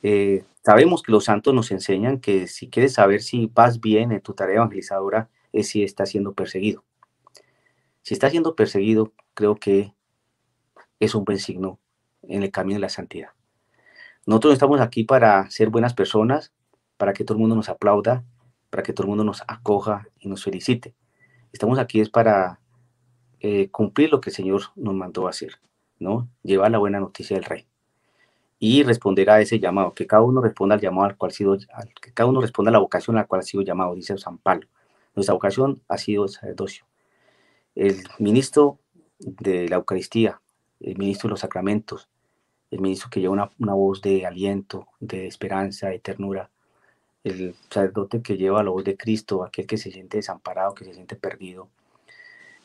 [0.02, 4.22] Eh, sabemos que los santos nos enseñan que si quieres saber si vas bien en
[4.22, 6.84] tu tarea evangelizadora es si estás siendo perseguido.
[8.02, 9.94] Si estás siendo perseguido, creo que
[11.00, 11.80] es un buen signo
[12.24, 13.30] en el camino de la santidad.
[14.26, 16.54] Nosotros estamos aquí para ser buenas personas,
[16.98, 18.24] para que todo el mundo nos aplauda,
[18.70, 20.96] para que todo el mundo nos acoja y nos felicite.
[21.52, 22.60] Estamos aquí es para
[23.40, 25.60] eh, cumplir lo que el Señor nos mandó hacer,
[26.00, 26.28] ¿no?
[26.44, 27.66] Llevar la buena noticia del Rey
[28.60, 31.58] y responder a ese llamado, que cada uno responda al llamado al cual ha sido,
[32.02, 34.38] que cada uno responda a la vocación a la cual ha sido llamado, dice San
[34.38, 34.68] Pablo.
[35.16, 36.86] Nuestra vocación ha sido el sacerdocio.
[37.74, 38.78] El ministro
[39.18, 40.42] de la Eucaristía,
[40.82, 42.10] el ministro de los sacramentos,
[42.70, 46.52] el ministro que lleva una, una voz de aliento, de esperanza, de ternura,
[47.24, 50.94] el sacerdote que lleva la voz de Cristo, aquel que se siente desamparado, que se
[50.94, 51.70] siente perdido,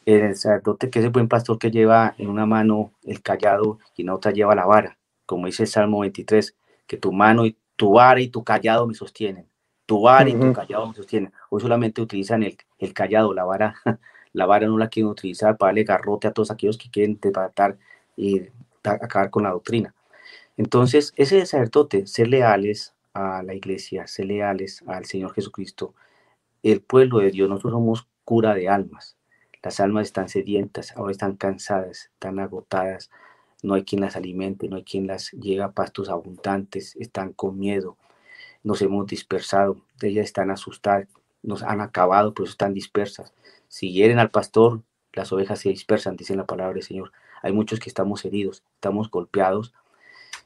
[0.07, 4.03] el sacerdote que es el buen pastor que lleva en una mano el callado y
[4.03, 6.55] en otra lleva la vara, como dice el Salmo 23,
[6.87, 9.49] que tu mano y tu vara y tu callado me sostienen.
[9.87, 11.33] Tu vara y tu callado me sostienen.
[11.51, 13.75] Hoy solamente utilizan el, el, callado, la vara,
[14.33, 17.77] la vara no la quieren utilizar para darle garrote a todos aquellos que quieren tratar
[18.17, 18.43] y
[18.83, 19.95] acabar con la doctrina.
[20.57, 25.95] Entonces, ese sacerdote, ser leales a la iglesia, ser leales al Señor Jesucristo,
[26.63, 29.17] el pueblo de Dios, nosotros somos cura de almas.
[29.63, 33.11] Las almas están sedientas, ahora están cansadas, están agotadas,
[33.63, 37.59] no hay quien las alimente, no hay quien las llegue a pastos abundantes, están con
[37.59, 37.97] miedo,
[38.63, 41.09] nos hemos dispersado, ellas están asustadas,
[41.43, 43.33] nos han acabado, pero están dispersas.
[43.69, 47.13] Si hieren al pastor, las ovejas se dispersan, dice la palabra del Señor.
[47.43, 49.75] Hay muchos que estamos heridos, estamos golpeados,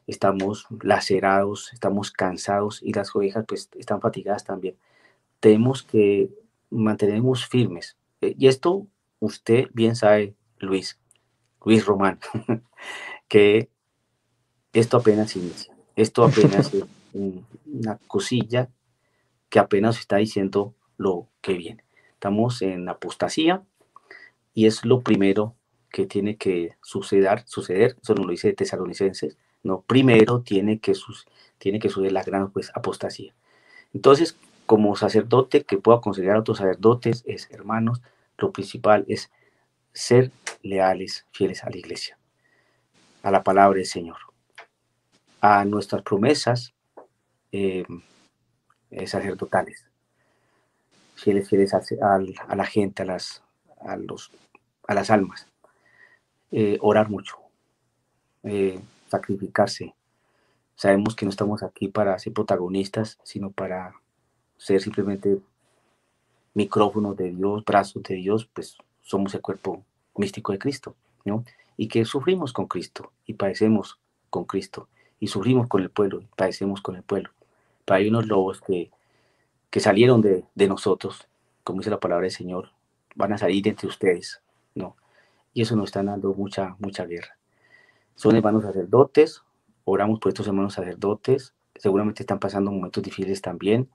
[0.08, 4.76] estamos lacerados, estamos cansados y las ovejas pues están fatigadas también.
[5.38, 6.30] Tenemos que
[6.70, 7.96] mantenernos firmes.
[8.22, 8.86] Eh, y esto
[9.20, 10.98] usted bien sabe, Luis,
[11.64, 12.18] Luis Román,
[13.28, 13.68] que
[14.72, 16.84] esto apenas inicia, esto apenas es
[17.66, 18.70] una cosilla
[19.50, 21.84] que apenas está diciendo lo que viene.
[22.14, 23.62] Estamos en apostasía
[24.54, 25.54] y es lo primero
[25.90, 30.94] que tiene que suceder, suceder, eso no lo dice Tesalonicenses, no, primero tiene que,
[31.58, 33.34] tiene que la gran pues, apostasía.
[33.94, 38.02] Entonces, como sacerdote que puedo aconsejar a otros sacerdotes, es hermanos,
[38.36, 39.30] lo principal es
[39.92, 40.30] ser
[40.62, 42.18] leales, fieles a la iglesia
[43.22, 44.16] a la palabra del Señor,
[45.40, 46.72] a nuestras promesas
[47.52, 47.84] eh,
[48.90, 49.84] eh, sacerdotales,
[51.14, 53.42] fieles, fieles a, la gente, a las,
[53.80, 54.30] a los,
[54.86, 55.46] a las almas,
[56.50, 57.36] eh, orar mucho,
[59.08, 59.94] sacrificarse.
[60.74, 63.94] Sabemos que no estamos aquí para ser protagonistas, sino para
[64.56, 65.40] ser simplemente
[66.54, 69.84] micrófonos de Dios, brazos de Dios, pues somos el cuerpo
[70.16, 70.94] místico de Cristo,
[71.24, 71.44] ¿no?
[71.78, 74.88] y que sufrimos con Cristo y padecemos con Cristo
[75.20, 77.30] y sufrimos con el pueblo y padecemos con el pueblo.
[77.84, 78.90] Pero hay unos lobos que,
[79.70, 81.28] que salieron de, de, nosotros,
[81.62, 82.72] como dice la palabra del Señor,
[83.14, 84.42] van a salir entre ustedes,
[84.74, 84.96] ¿no?
[85.54, 87.37] Y eso nos está dando mucha, mucha guerra.
[88.18, 89.42] Son hermanos sacerdotes,
[89.84, 93.88] oramos por estos hermanos sacerdotes, seguramente están pasando momentos difíciles también,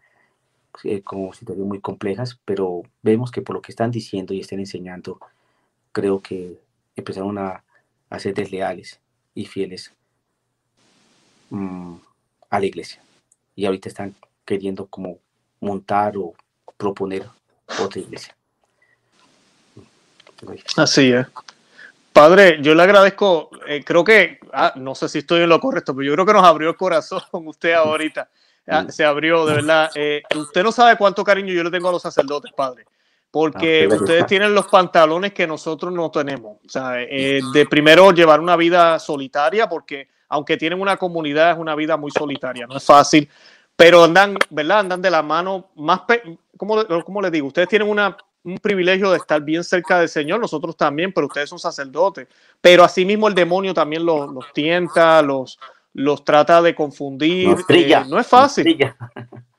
[0.86, 4.60] eh, como situaciones muy complejas, pero vemos que por lo que están diciendo y están
[4.60, 5.20] enseñando,
[5.92, 6.58] creo que
[6.96, 7.66] empezaron a,
[8.10, 9.02] a ser desleales
[9.36, 9.94] y fieles
[11.50, 11.96] mm,
[12.50, 13.04] a la iglesia.
[13.58, 15.20] Y ahorita están queriendo como
[15.60, 16.34] montar o
[16.78, 17.28] proponer
[17.78, 18.38] otra iglesia.
[20.78, 21.28] Así es.
[22.14, 25.96] Padre, yo le agradezco, eh, creo que, ah, no sé si estoy en lo correcto,
[25.96, 28.30] pero yo creo que nos abrió el corazón usted ahorita.
[28.68, 29.92] Ah, se abrió, de verdad.
[29.96, 32.86] Eh, usted no sabe cuánto cariño yo le tengo a los sacerdotes, padre
[33.34, 36.58] porque ah, ustedes tienen los pantalones que nosotros no tenemos.
[36.64, 41.58] O sea, eh, de primero llevar una vida solitaria, porque aunque tienen una comunidad, es
[41.58, 43.28] una vida muy solitaria, no es fácil,
[43.76, 44.82] pero andan, ¿verdad?
[44.82, 46.02] Andan de la mano más,
[46.58, 47.48] ¿cómo, ¿cómo les digo?
[47.48, 51.50] Ustedes tienen una un privilegio de estar bien cerca del Señor, nosotros también, pero ustedes
[51.50, 52.28] son sacerdotes.
[52.60, 55.60] Pero asimismo el demonio también los, tienta, los,
[55.94, 57.56] los trata de confundir.
[57.70, 58.78] Eh, no es fácil.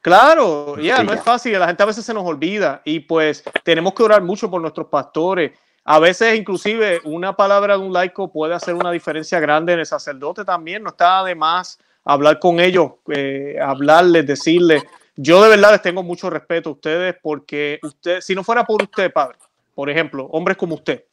[0.00, 1.58] Claro, ya, no es fácil.
[1.58, 4.88] La gente a veces se nos olvida y pues tenemos que orar mucho por nuestros
[4.88, 5.52] pastores.
[5.82, 9.86] A veces inclusive una palabra de un laico puede hacer una diferencia grande en el
[9.86, 10.82] sacerdote también.
[10.82, 14.84] No está de más hablar con ellos, eh, hablarles, decirles
[15.16, 18.82] yo de verdad les tengo mucho respeto a ustedes porque usted, si no fuera por
[18.82, 19.38] usted, padre,
[19.74, 21.04] por ejemplo, hombres como usted,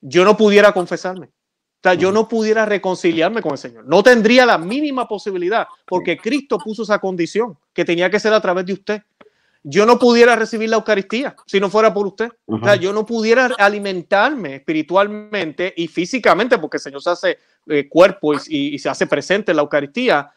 [0.00, 1.26] yo no pudiera confesarme.
[1.26, 3.84] O sea, yo no pudiera reconciliarme con el Señor.
[3.86, 8.40] No tendría la mínima posibilidad porque Cristo puso esa condición que tenía que ser a
[8.40, 9.02] través de usted.
[9.62, 12.30] Yo no pudiera recibir la Eucaristía si no fuera por usted.
[12.46, 17.86] O sea, yo no pudiera alimentarme espiritualmente y físicamente porque el Señor se hace eh,
[17.88, 20.30] cuerpo y, y se hace presente en la Eucaristía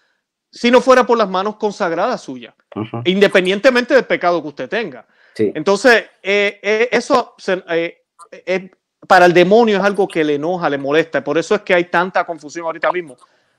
[0.52, 2.54] si no fuera por las manos consagradas suyas,
[3.06, 5.06] independientemente del pecado que usted tenga.
[5.38, 7.36] Entonces, eh, eh, eso
[7.70, 8.72] eh,
[9.08, 11.24] para el demonio es algo que le enoja, le molesta.
[11.24, 13.18] Por eso es que hay tanta confusión ahorita mismo.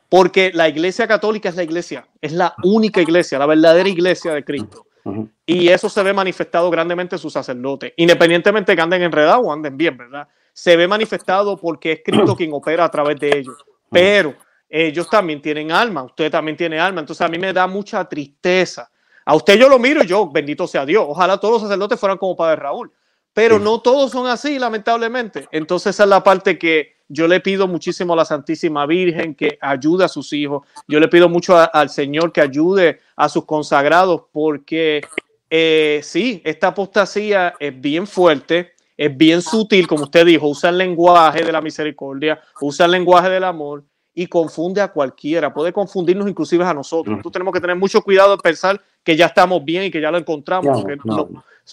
[0.09, 4.45] Porque la iglesia católica es la iglesia, es la única iglesia, la verdadera iglesia de
[4.45, 4.87] Cristo.
[5.47, 9.77] Y eso se ve manifestado grandemente en sus sacerdotes, independientemente que anden enredados o anden
[9.77, 10.29] bien, ¿verdad?
[10.53, 13.55] Se ve manifestado porque es Cristo quien opera a través de ellos.
[13.91, 14.35] Pero
[14.69, 17.01] ellos también tienen alma, usted también tiene alma.
[17.01, 18.91] Entonces a mí me da mucha tristeza.
[19.25, 21.05] A usted yo lo miro y yo, bendito sea Dios.
[21.07, 22.93] Ojalá todos los sacerdotes fueran como Padre Raúl.
[23.33, 25.47] Pero no todos son así, lamentablemente.
[25.53, 29.59] Entonces esa es la parte que yo le pido muchísimo a la Santísima Virgen que
[29.61, 30.67] ayude a sus hijos.
[30.87, 35.03] Yo le pido mucho al Señor que ayude a sus consagrados porque
[35.49, 40.79] eh, sí, esta apostasía es bien fuerte, es bien sutil, como usted dijo, usa el
[40.79, 43.85] lenguaje de la misericordia, usa el lenguaje del amor
[44.19, 47.19] y confunde a cualquiera, puede confundirnos inclusive a nosotros.
[47.19, 50.11] Entonces tenemos que tener mucho cuidado de pensar que ya estamos bien y que ya
[50.11, 50.85] lo encontramos,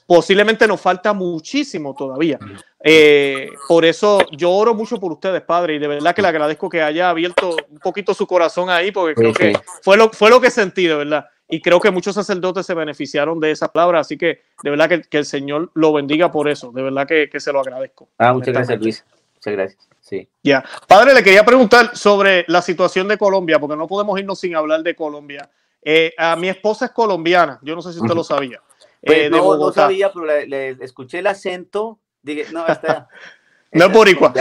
[0.06, 2.38] posiblemente nos falta muchísimo todavía.
[2.84, 6.70] Eh, por eso yo oro mucho por ustedes, padre, y de verdad que le agradezco
[6.70, 10.40] que haya abierto un poquito su corazón ahí, porque creo que fue lo, fue lo
[10.40, 11.26] que sentí, de verdad.
[11.50, 15.02] Y creo que muchos sacerdotes se beneficiaron de esa palabra, así que de verdad que,
[15.02, 18.08] que el Señor lo bendiga por eso, de verdad que, que se lo agradezco.
[18.20, 19.04] Ah, muchas gracias, Luis.
[19.34, 19.95] Muchas gracias.
[20.06, 20.30] Sí.
[20.44, 20.64] Ya.
[20.88, 24.84] Padre, le quería preguntar sobre la situación de Colombia, porque no podemos irnos sin hablar
[24.84, 25.50] de Colombia.
[25.82, 28.62] Eh, a mi esposa es colombiana, yo no sé si usted lo sabía.
[29.02, 32.00] Pues eh, no, no, sabía, pero le, escuché el acento.
[32.22, 33.08] Dije, no, esta,
[33.72, 34.32] no es boricua.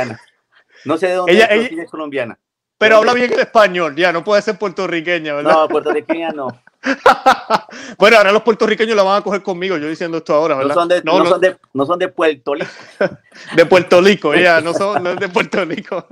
[0.84, 2.38] No sé de dónde ella, es, colombiana.
[2.76, 5.52] Pero habla bien el español, ya, no puede ser puertorriqueña, ¿verdad?
[5.52, 6.48] No, puertorriqueña no.
[7.98, 10.74] bueno, ahora los puertorriqueños la van a coger conmigo, yo diciendo esto ahora, ¿verdad?
[10.74, 12.68] No son de, no, Son de, no son de Puerto Rico.
[13.56, 16.06] de Puerto Rico, ya, no son no de Puerto Rico.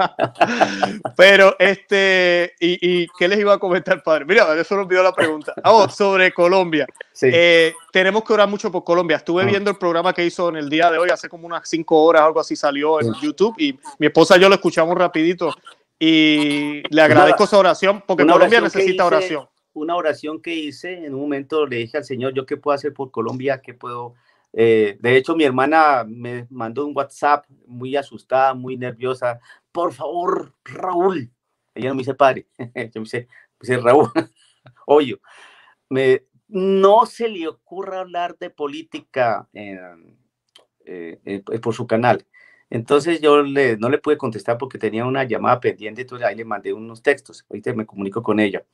[1.16, 4.24] Pero, este, y, qué les iba a comentar, padre?
[4.24, 5.54] Mira, eso me olvidó la pregunta.
[5.64, 6.86] Oh, sobre Colombia.
[7.20, 9.18] Eh, tenemos que orar mucho por Colombia.
[9.18, 9.46] Estuve ah.
[9.46, 12.22] viendo el programa que hizo en el día de hoy, hace como unas cinco horas,
[12.22, 15.54] algo así salió en YouTube, y mi esposa y yo lo escuchamos rapidito.
[15.98, 21.20] Y le agradezco esa oración, porque Colombia necesita oración una oración que hice, en un
[21.20, 23.60] momento le dije al Señor, ¿yo qué puedo hacer por Colombia?
[23.60, 24.14] ¿Qué puedo...?
[24.52, 29.40] Eh, de hecho, mi hermana me mandó un WhatsApp muy asustada, muy nerviosa.
[29.72, 31.30] Por favor, Raúl.
[31.74, 33.28] Ella no me dice padre, yo me dice,
[33.78, 34.10] Raúl.
[34.86, 35.16] Oye,
[35.88, 39.80] me, no se le ocurra hablar de política eh,
[41.62, 42.26] por su canal.
[42.72, 46.72] Entonces yo no le pude contestar porque tenía una llamada pendiente, entonces ahí le mandé
[46.72, 47.44] unos textos.
[47.50, 48.64] Ahorita me comunico con ella.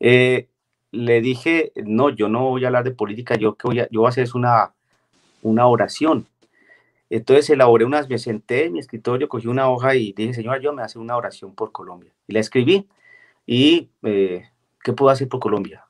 [0.00, 0.48] Eh,
[0.92, 4.00] le dije, no, yo no voy a hablar de política, yo, que voy a, yo
[4.00, 4.74] voy a hacer una,
[5.42, 6.26] una oración.
[7.10, 10.72] Entonces elaboré unas, me senté en mi escritorio, cogí una hoja y dije, señora, yo
[10.72, 12.12] me hace una oración por Colombia.
[12.26, 12.88] Y la escribí.
[13.46, 14.48] ¿Y eh,
[14.82, 15.84] qué puedo hacer por Colombia?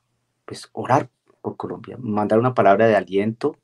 [0.45, 1.09] Pues orar
[1.41, 3.57] por Colombia, mandar una palabra de aliento.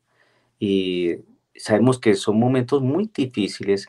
[0.58, 1.16] Y
[1.54, 3.88] sabemos que son momentos muy difíciles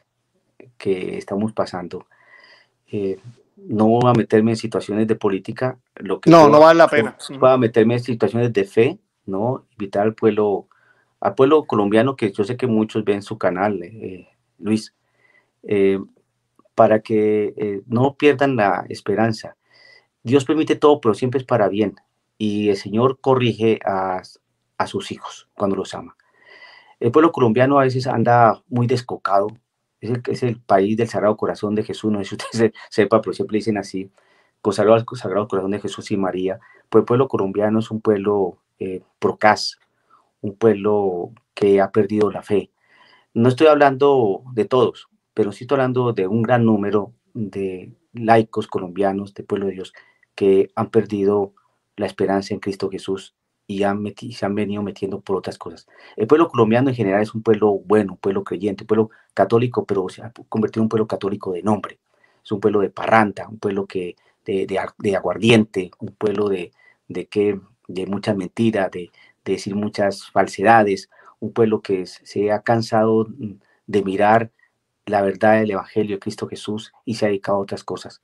[0.77, 2.05] que estamos pasando.
[2.91, 3.19] Eh,
[3.55, 5.79] no voy a meterme en situaciones de política.
[5.95, 7.17] Lo que no, no vale la pena.
[7.39, 9.65] Voy a meterme en situaciones de fe, ¿no?
[9.71, 10.67] Invitar al pueblo,
[11.19, 14.27] al pueblo colombiano, que yo sé que muchos ven su canal, eh,
[14.59, 14.93] Luis,
[15.63, 15.99] eh,
[16.75, 19.55] para que eh, no pierdan la esperanza.
[20.23, 21.95] Dios permite todo, pero siempre es para bien.
[22.37, 24.21] Y el Señor corrige a,
[24.77, 26.15] a sus hijos cuando los ama.
[26.99, 29.47] El pueblo colombiano a veces anda muy descocado,
[30.03, 33.57] es el, país del Sagrado Corazón de Jesús, no sé si usted sepa, pero siempre
[33.57, 34.11] dicen así,
[34.61, 38.57] consagrado al Sagrado Corazón de Jesús y María, pues el pueblo colombiano es un pueblo
[38.79, 39.79] eh, procas,
[40.41, 42.71] un pueblo que ha perdido la fe.
[43.33, 48.67] No estoy hablando de todos, pero sí estoy hablando de un gran número de laicos
[48.67, 49.93] colombianos, de pueblo de Dios,
[50.35, 51.53] que han perdido
[51.95, 53.35] la esperanza en Cristo Jesús
[53.73, 55.87] y han se han venido metiendo por otras cosas.
[56.15, 59.85] El pueblo colombiano en general es un pueblo bueno, un pueblo creyente, un pueblo católico,
[59.85, 61.99] pero se ha convertido en un pueblo católico de nombre.
[62.43, 64.15] Es un pueblo de parranta, un pueblo que,
[64.45, 66.71] de, de, aguardiente, un pueblo de,
[67.07, 69.11] de, que, de muchas mentiras, de,
[69.45, 71.09] de decir muchas falsedades,
[71.39, 73.27] un pueblo que se ha cansado
[73.87, 74.51] de mirar
[75.05, 78.21] la verdad del Evangelio de Cristo Jesús y se ha dedicado a otras cosas.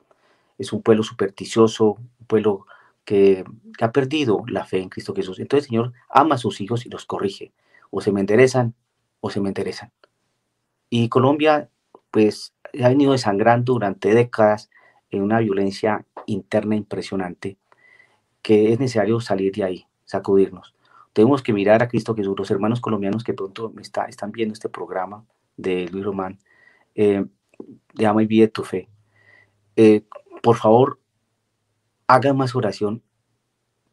[0.58, 2.66] Es un pueblo supersticioso, un pueblo
[3.04, 3.44] que,
[3.80, 5.38] ha perdido la fe en Cristo Jesús.
[5.40, 7.52] Entonces Señor ama a sus hijos y los corrige.
[7.90, 8.74] O se me enderezan
[9.20, 9.90] o se me interesan.
[10.90, 11.70] Y Colombia,
[12.10, 14.70] pues, ha venido desangrando durante décadas
[15.10, 17.58] en una violencia interna impresionante
[18.42, 20.74] que es necesario salir de ahí, sacudirnos.
[21.12, 24.68] Tenemos que mirar a Cristo Jesús, los hermanos colombianos que pronto está, están viendo este
[24.68, 25.24] programa
[25.56, 26.38] de Luis Román,
[26.94, 27.24] eh,
[27.94, 28.88] de Ama y Vida tu Fe.
[29.76, 30.04] Eh,
[30.42, 30.99] por favor,
[32.10, 33.04] hagan más oración.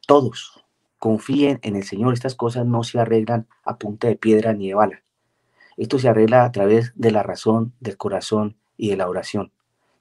[0.07, 0.65] Todos
[0.97, 2.15] confíen en el Señor.
[2.15, 5.03] Estas cosas no se arreglan a punta de piedra ni de bala.
[5.77, 9.51] Esto se arregla a través de la razón, del corazón y de la oración,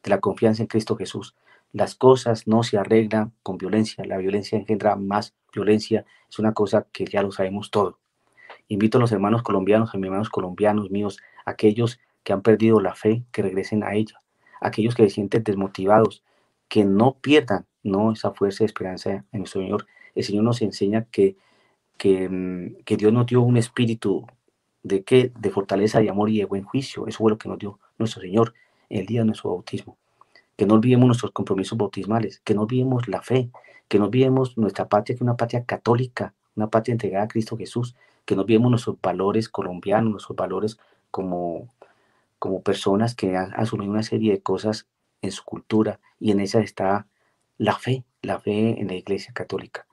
[0.03, 1.37] de la confianza en Cristo Jesús.
[1.73, 4.03] Las cosas no se arreglan con violencia.
[4.07, 6.07] La violencia engendra más violencia.
[6.31, 7.99] Es una cosa que ya lo sabemos todo.
[8.69, 12.95] Invito a los hermanos colombianos, a mis hermanos colombianos míos, aquellos que han perdido la
[12.95, 14.23] fe, que regresen a ella.
[14.62, 16.25] Aquellos que se sienten desmotivados,
[16.69, 19.87] que no pierdan no esa fuerza de esperanza en nuestro Señor.
[20.14, 21.37] El Señor nos enseña que,
[21.97, 24.26] que, mm, que Dios nos dio un espíritu
[24.82, 25.32] de, qué?
[25.39, 27.07] de fortaleza, de amor y de buen juicio.
[27.07, 28.55] Eso fue lo que nos dio nuestro Señor
[28.89, 29.97] el día de nuestro bautismo
[30.57, 33.51] que no olvidemos nuestros compromisos bautismales, que no olvidemos la fe,
[33.89, 37.57] que no olvidemos nuestra patria, que es una patria católica, una patria entregada a Cristo
[37.57, 40.78] Jesús, que no olvidemos nuestros valores colombianos, nuestros valores
[41.11, 41.68] como,
[42.39, 44.87] como personas que han asumido una serie de cosas
[45.22, 47.07] en su cultura y en esa está
[47.59, 49.86] la fe, la fe en la Iglesia Católica.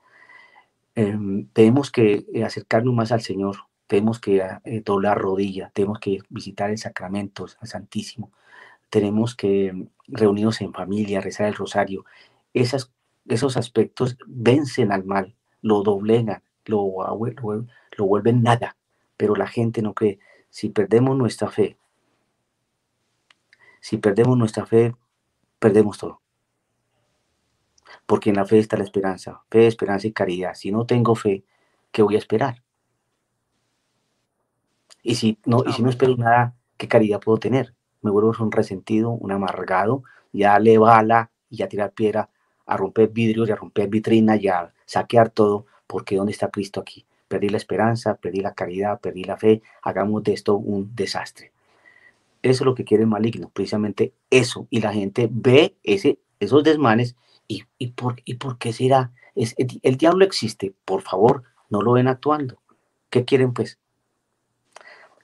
[0.94, 3.56] Em, tenemos que acercarnos más al Señor,
[3.86, 8.32] tenemos que eh, doblar rodilla, tenemos que visitar el sacramento, el Santísimo,
[8.90, 12.04] tenemos que reunirnos en familia, rezar el rosario.
[12.52, 16.92] Esos aspectos vencen al mal, lo doblegan, lo,
[17.96, 18.76] lo vuelven nada,
[19.16, 20.18] pero la gente no cree.
[20.50, 21.76] Si perdemos nuestra fe,
[23.80, 24.94] si perdemos nuestra fe,
[25.58, 26.23] perdemos todo.
[28.06, 30.54] Porque en la fe está la esperanza, fe, esperanza y caridad.
[30.54, 31.44] Si no tengo fe,
[31.90, 32.62] ¿qué voy a esperar?
[35.02, 37.74] Y si no, y si no espero nada, ¿qué caridad puedo tener?
[38.04, 42.28] me vuelvo un resentido, un amargado, ya le bala y a tirar piedra,
[42.66, 46.80] a romper vidrios y a romper vitrinas y a saquear todo, porque ¿dónde está Cristo
[46.80, 47.06] aquí?
[47.28, 51.52] Perdí la esperanza, perdí la caridad, perdí la fe, hagamos de esto un desastre.
[52.42, 54.66] Eso es lo que quiere el maligno, precisamente eso.
[54.68, 57.16] Y la gente ve ese, esos desmanes
[57.48, 59.12] y, y, por, y por qué será.
[59.34, 62.60] Es, el, el diablo existe, por favor, no lo ven actuando.
[63.10, 63.78] ¿Qué quieren pues?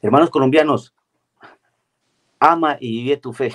[0.02, 0.94] Hermanos colombianos,
[2.38, 3.54] ama y vive tu fe.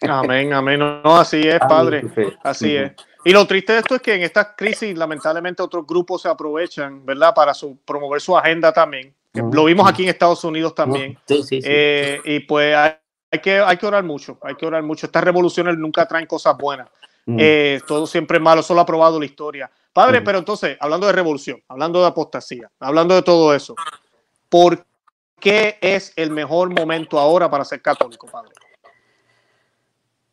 [0.00, 0.78] Amén, amén.
[0.78, 2.04] No, así es, Padre.
[2.42, 2.92] Así es.
[3.24, 7.04] Y lo triste de esto es que en estas crisis, lamentablemente, otros grupos se aprovechan,
[7.04, 9.14] ¿verdad?, para su, promover su agenda también.
[9.32, 11.18] Lo vimos aquí en Estados Unidos también.
[11.26, 11.68] Sí, sí, sí.
[11.68, 15.06] Eh, y pues hay, que, hay que orar mucho, hay que orar mucho.
[15.06, 16.88] Estas revoluciones nunca traen cosas buenas.
[17.26, 19.70] Eh, todo siempre es malo, eso lo ha probado la historia.
[19.92, 23.74] Padre, pero entonces, hablando de revolución, hablando de apostasía, hablando de todo eso,
[24.48, 24.84] ¿por
[25.38, 28.52] qué es el mejor momento ahora para ser católico, padre?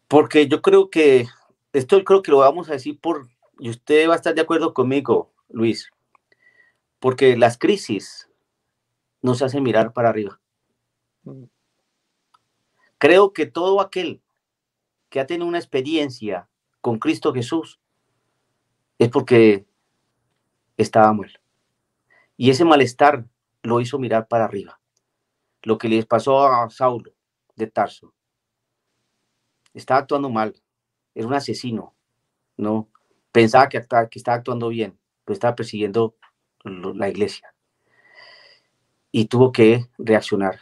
[0.08, 1.28] Porque yo creo que,
[1.74, 3.28] esto creo que lo vamos a decir por,
[3.60, 5.92] y usted va a estar de acuerdo conmigo, Luis,
[7.00, 8.30] porque las crisis
[9.22, 10.40] nos hacen mirar para arriba.
[11.24, 11.44] Mm.
[12.98, 14.22] Creo que todo aquel
[15.10, 16.49] que ha tenido una experiencia
[16.82, 17.80] con Cristo Jesús
[18.98, 19.66] es porque
[20.78, 21.40] estaba mal.
[22.38, 23.26] Y ese malestar
[23.64, 24.80] lo hizo mirar para arriba
[25.64, 27.12] lo que les pasó a Saulo
[27.56, 28.14] de Tarso.
[29.74, 30.56] Estaba actuando mal,
[31.14, 31.96] era un asesino,
[32.58, 32.90] ¿no?
[33.32, 36.16] Pensaba que, que estaba actuando bien, pero estaba persiguiendo
[36.64, 37.54] la iglesia.
[39.12, 40.62] Y tuvo que reaccionar.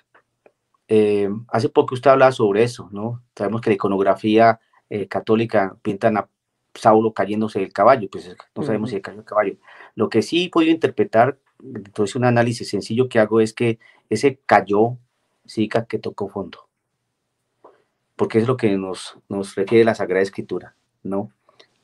[0.88, 3.24] Eh, hace poco usted hablaba sobre eso, ¿no?
[3.36, 4.60] Sabemos que la iconografía
[4.90, 6.30] eh, católica pintan a
[6.74, 9.58] Saulo cayéndose del caballo, pues no sabemos si cayó el caballo.
[9.96, 13.80] Lo que sí he podido interpretar entonces un análisis sencillo que hago es que
[14.10, 14.98] ese cayó
[15.46, 16.68] significa que tocó fondo.
[18.16, 21.32] Porque es lo que nos, nos refiere la Sagrada Escritura, ¿no?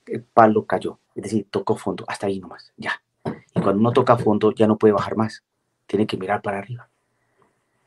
[0.06, 3.02] El palo cayó, es decir, tocó fondo, hasta ahí nomás, ya.
[3.26, 5.44] Y cuando uno toca fondo ya no puede bajar más,
[5.86, 6.90] tiene que mirar para arriba.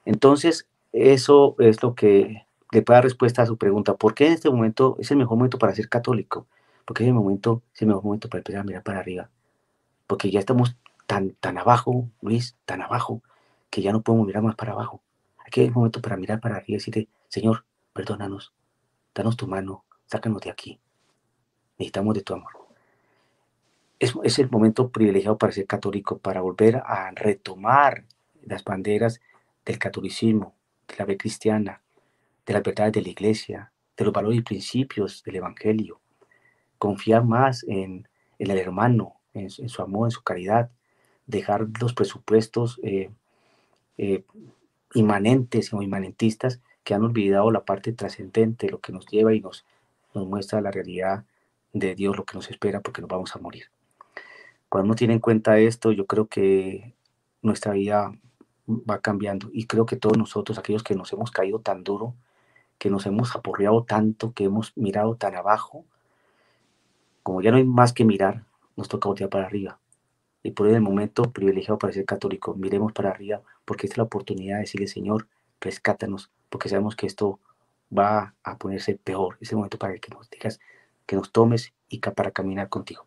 [0.05, 2.46] Entonces, eso es lo que
[2.77, 3.95] le puede dar respuesta a su pregunta.
[3.95, 6.47] ¿Por qué en este momento es el mejor momento para ser católico?
[6.85, 9.31] Porque es el momento, es el mejor momento para empezar a mirar para arriba.
[10.07, 13.23] Porque ya estamos tan, tan abajo, Luis, tan abajo,
[13.71, 15.03] que ya no podemos mirar más para abajo.
[15.39, 17.65] Aquí hay un momento para mirar para arriba y decirte, Señor,
[17.95, 18.53] perdónanos,
[19.15, 20.79] danos tu mano, sácanos de aquí.
[21.79, 22.53] Necesitamos de tu amor.
[23.99, 28.05] Es, es el momento privilegiado para ser católico, para volver a retomar
[28.43, 29.23] las banderas
[29.65, 30.55] del catolicismo,
[30.87, 31.81] de la fe cristiana,
[32.47, 36.01] de las verdades de la iglesia, de los valores y principios del Evangelio.
[36.79, 40.71] Confiar más en, el hermano, en, su amor, en su caridad.
[41.27, 43.11] Dejar los presupuestos eh,
[43.99, 44.25] eh,
[44.95, 49.67] inmanentes o inmanentistas que han olvidado la parte trascendente, lo que nos lleva y nos,
[50.15, 51.25] nos muestra la realidad
[51.73, 53.65] de Dios, lo que nos espera, porque nos vamos a morir.
[54.69, 56.95] Cuando uno tiene en cuenta esto, yo creo que
[57.43, 58.13] nuestra vida
[58.69, 62.15] va cambiando y creo que todos nosotros, aquellos que nos hemos caído tan duro,
[62.79, 65.85] que nos hemos aporreado tanto, que hemos mirado tan abajo,
[67.23, 68.45] como ya no hay más que mirar,
[68.77, 69.81] nos toca voltear para arriba.
[70.43, 74.05] Y por el momento privilegiado para ser católico, miremos para arriba, porque esta es la
[74.05, 75.27] oportunidad de decirle, Señor,
[75.61, 77.41] rescátanos, porque sabemos que esto
[77.97, 79.39] va a ponerse peor.
[79.41, 80.61] Es el momento para que nos digas,
[81.07, 83.07] que nos tomes y para caminar contigo.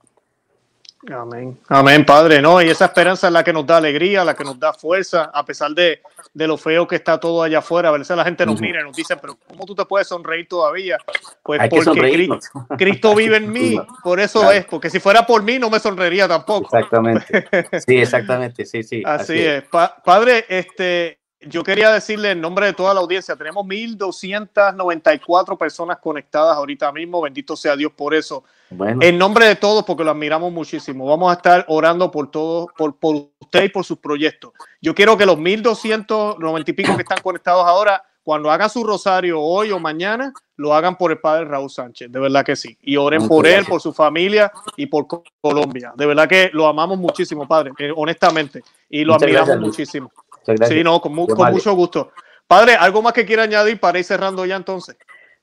[1.08, 1.58] Amén.
[1.70, 2.42] Amén, Padre.
[2.42, 5.32] No, y esa esperanza es la que nos da alegría, la que nos da fuerza,
[5.34, 6.02] a pesar de,
[6.34, 7.90] de lo feo que está todo allá afuera.
[7.90, 10.48] A veces la gente nos mira y nos dice, pero ¿cómo tú te puedes sonreír
[10.48, 10.98] todavía?
[11.42, 12.30] Pues porque
[12.78, 16.28] Cristo, vive en mí, por eso es, porque si fuera por mí no me sonreiría
[16.28, 16.76] tampoco.
[16.76, 17.48] Exactamente.
[17.86, 19.04] Sí, exactamente, sí, sí.
[19.06, 19.64] Así, es.
[20.04, 26.58] padre, este, yo quería decirle en nombre de toda la audiencia, tenemos 1.294 personas conectadas
[26.58, 28.44] ahorita mismo, bendito sea Dios por eso.
[29.02, 32.96] En nombre de todos, porque lo admiramos muchísimo, vamos a estar orando por todos, por,
[32.98, 34.52] por usted y por sus proyectos.
[34.82, 39.42] Yo quiero que los 1.290 y pico que están conectados ahora, cuando hagan su rosario
[39.42, 42.78] hoy o mañana, lo hagan por el padre Raúl Sánchez, de verdad que sí.
[42.84, 45.08] Y oren por él, por su familia y por
[45.42, 45.94] Colombia.
[45.96, 50.12] De verdad que lo amamos muchísimo, padre, eh, honestamente, y lo admiramos muchísimo.
[50.68, 52.12] Sí, no, con, mucho gusto.
[52.48, 54.98] Padre, ¿algo más que quiera añadir para ir cerrando ya entonces?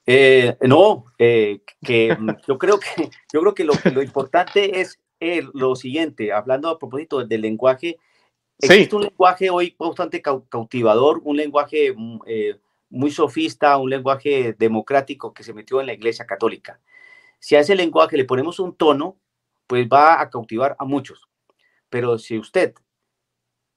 [0.04, 2.16] Eh, no, eh, que
[2.46, 6.78] yo creo que yo creo que lo, lo importante es eh, lo siguiente, hablando a
[6.78, 7.98] propósito del lenguaje,
[8.58, 12.20] existe un lenguaje hoy bastante cautivador, un lenguaje mm,
[12.90, 16.80] muy sofista, un lenguaje democrático que se metió en la Iglesia Católica.
[17.38, 19.16] Si a ese lenguaje le ponemos un tono,
[19.66, 21.28] pues va a cautivar a muchos.
[21.88, 22.74] Pero si usted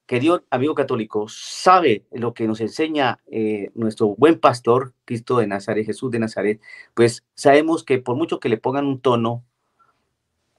[0.10, 5.86] querido amigo católico, sabe lo que nos enseña eh, nuestro buen pastor, Cristo de Nazaret,
[5.86, 6.60] Jesús de Nazaret,
[6.96, 9.46] pues sabemos que por mucho que le pongan un tono,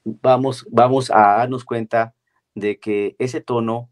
[0.05, 2.15] vamos, vamos a darnos cuenta
[2.55, 3.91] de que ese tono,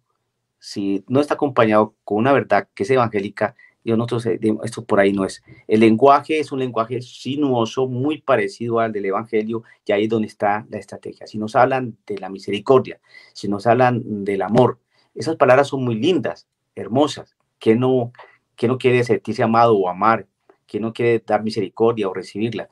[0.60, 4.26] si no está acompañado con una verdad que es evangélica, y nosotros,
[4.62, 5.42] esto por ahí no es.
[5.66, 10.28] El lenguaje es un lenguaje sinuoso, muy parecido al del Evangelio, y ahí es donde
[10.28, 11.26] está la estrategia.
[11.26, 13.00] Si nos hablan de la misericordia,
[13.32, 14.78] si nos hablan del amor,
[15.18, 17.36] esas palabras son muy lindas, hermosas.
[17.58, 18.12] que no,
[18.56, 20.26] que no quiere sentirse amado o amar?
[20.68, 22.68] que no quiere dar misericordia o recibirla?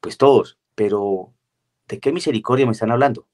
[0.00, 1.32] Pues todos, pero
[1.88, 3.26] ¿de qué misericordia me están hablando?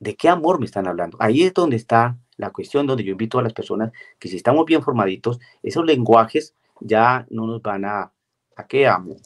[0.00, 1.16] ¿De qué amor me están hablando?
[1.20, 4.64] Ahí es donde está la cuestión, donde yo invito a las personas que si estamos
[4.64, 8.12] bien formaditos, esos lenguajes ya no nos van a,
[8.56, 9.16] ¿a qué amo?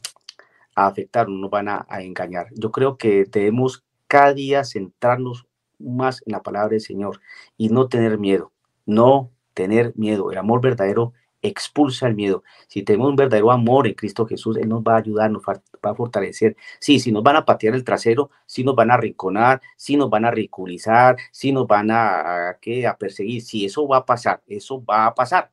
[0.75, 2.49] A afectar, no nos van a, a engañar.
[2.55, 5.47] Yo creo que debemos cada día centrarnos
[5.79, 7.21] más en la palabra del Señor
[7.57, 8.53] y no tener miedo,
[8.87, 10.31] no tener miedo.
[10.31, 11.13] El amor verdadero
[11.43, 12.43] expulsa el miedo.
[12.69, 15.91] Si tenemos un verdadero amor en Cristo Jesús, Él nos va a ayudar, nos va
[15.91, 16.57] a fortalecer.
[16.81, 20.09] Sí, si nos van a patear el trasero, si nos van a rinconar, si nos
[20.09, 24.43] van a ridiculizar, si nos van a, a, a perseguir, si eso va a pasar,
[24.47, 25.53] eso va a pasar.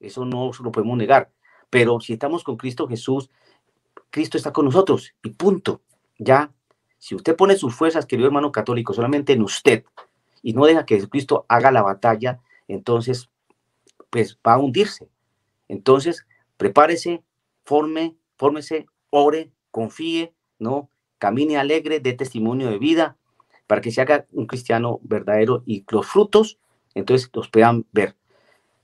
[0.00, 1.30] Eso no lo podemos negar.
[1.70, 3.30] Pero si estamos con Cristo Jesús,
[4.10, 5.82] Cristo está con nosotros y punto.
[6.18, 6.52] Ya
[6.98, 9.84] si usted pone sus fuerzas, querido hermano católico, solamente en usted
[10.42, 13.30] y no deja que Jesucristo haga la batalla, entonces,
[14.10, 15.08] pues va a hundirse.
[15.68, 16.26] Entonces,
[16.56, 17.22] prepárese,
[17.64, 20.90] forme, fórmese, ore, confíe, ¿no?
[21.18, 23.16] Camine alegre, dé testimonio de vida
[23.66, 26.58] para que se haga un cristiano verdadero y los frutos,
[26.94, 28.16] entonces los puedan ver.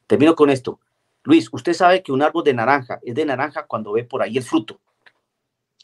[0.07, 0.79] Termino con esto.
[1.23, 4.37] Luis, usted sabe que un árbol de naranja es de naranja cuando ve por ahí
[4.37, 4.79] el fruto.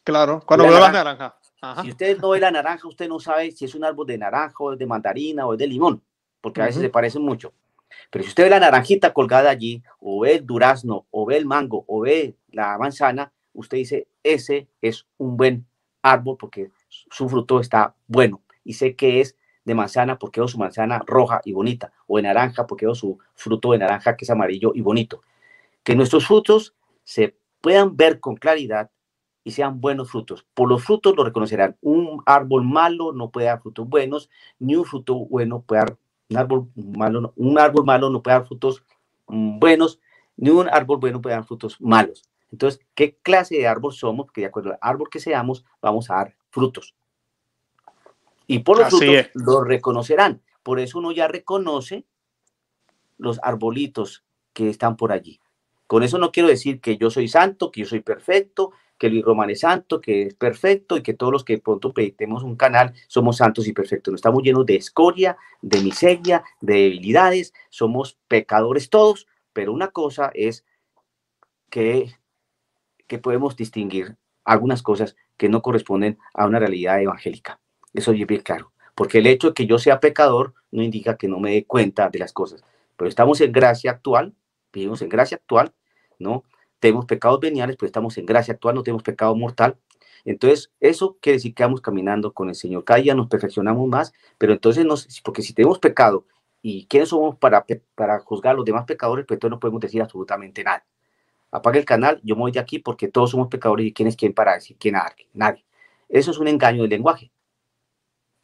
[0.05, 1.40] Claro, cuando ve la naranja.
[1.83, 4.57] Si usted no ve la naranja, usted no sabe si es un árbol de naranja
[4.59, 6.03] o de mandarina o de limón,
[6.41, 7.53] porque a veces se parecen mucho.
[8.11, 11.45] Pero si usted ve la naranjita colgada allí, o ve el durazno, o ve el
[11.45, 15.67] mango, o ve la manzana, usted dice, ese es un buen
[16.03, 18.43] árbol porque su fruto está bueno.
[18.65, 22.23] Y sé que es de manzana porque veo su manzana roja y bonita, o de
[22.23, 25.23] naranja porque veo su fruto de naranja que es amarillo y bonito.
[25.83, 28.91] Que nuestros frutos se puedan ver con claridad
[29.45, 30.47] y sean buenos frutos.
[30.55, 31.77] Por los frutos lo reconocerán.
[31.81, 35.97] Un árbol malo no puede dar frutos buenos, ni un fruto bueno puede dar
[36.29, 38.85] Un árbol malo, un árbol malo no puede dar frutos
[39.29, 40.01] mm, buenos,
[40.37, 42.23] ni un árbol bueno puede dar frutos malos.
[42.53, 44.27] Entonces, ¿qué clase de árbol somos?
[44.27, 46.95] Porque de acuerdo al árbol que seamos, vamos a dar frutos.
[48.47, 50.43] Y por los frutos lo reconocerán.
[50.63, 52.05] Por eso uno ya reconoce
[53.17, 55.41] los arbolitos que están por allí.
[55.87, 59.25] Con eso no quiero decir que yo soy santo, que yo soy perfecto, que Luis
[59.25, 62.93] Román es santo, que es perfecto y que todos los que pronto tenemos un canal
[63.09, 64.13] somos santos y perfectos.
[64.13, 70.31] No estamos llenos de escoria, de miseria, de debilidades, somos pecadores todos, pero una cosa
[70.35, 70.67] es
[71.71, 72.15] que,
[73.07, 77.59] que podemos distinguir algunas cosas que no corresponden a una realidad evangélica.
[77.95, 78.71] Eso es bien claro.
[78.95, 82.11] Porque el hecho de que yo sea pecador no indica que no me dé cuenta
[82.11, 82.63] de las cosas.
[82.99, 84.35] Pero estamos en gracia actual,
[84.71, 85.73] vivimos en gracia actual,
[86.19, 86.45] ¿no?
[86.81, 89.77] Tenemos pecados veniales, pero estamos en gracia actual, no tenemos pecado mortal.
[90.25, 92.85] Entonces, eso quiere decir que vamos caminando con el Señor.
[92.85, 96.27] Cada día nos perfeccionamos más, pero entonces, nos, porque si tenemos pecado
[96.63, 97.65] y quiénes somos para,
[97.95, 100.85] para juzgar a los demás pecadores, pues entonces no podemos decir absolutamente nada.
[101.51, 104.17] Apaga el canal, yo me voy de aquí porque todos somos pecadores y quién es
[104.17, 105.29] quién para decir quién nadie.
[105.33, 105.65] nadie.
[106.09, 107.31] Eso es un engaño del lenguaje.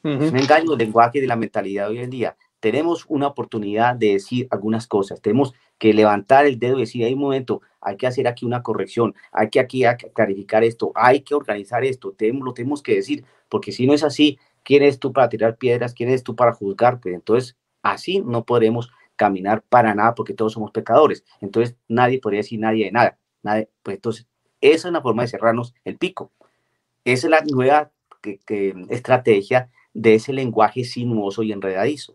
[0.03, 2.37] Es un engaño del lenguaje y de la mentalidad de hoy en día.
[2.61, 5.21] Tenemos una oportunidad de decir algunas cosas.
[5.21, 8.63] Tenemos que levantar el dedo y decir, hay un momento, hay que hacer aquí una
[8.63, 9.83] corrección, hay que aquí
[10.15, 14.39] clarificar esto, hay que organizar esto, lo tenemos que decir, porque si no es así,
[14.63, 15.95] ¿quién eres tú para tirar piedras?
[15.95, 17.01] ¿Quién eres tú para juzgar?
[17.01, 21.25] Pues entonces, así no podremos caminar para nada porque todos somos pecadores.
[21.41, 23.19] Entonces, nadie podría decir nadie de nada.
[23.43, 24.27] Nadie, pues entonces,
[24.61, 26.33] esa es una forma de cerrarnos el pico.
[27.05, 27.93] Esa es la nueva
[28.89, 32.15] estrategia de ese lenguaje sinuoso y enredadizo.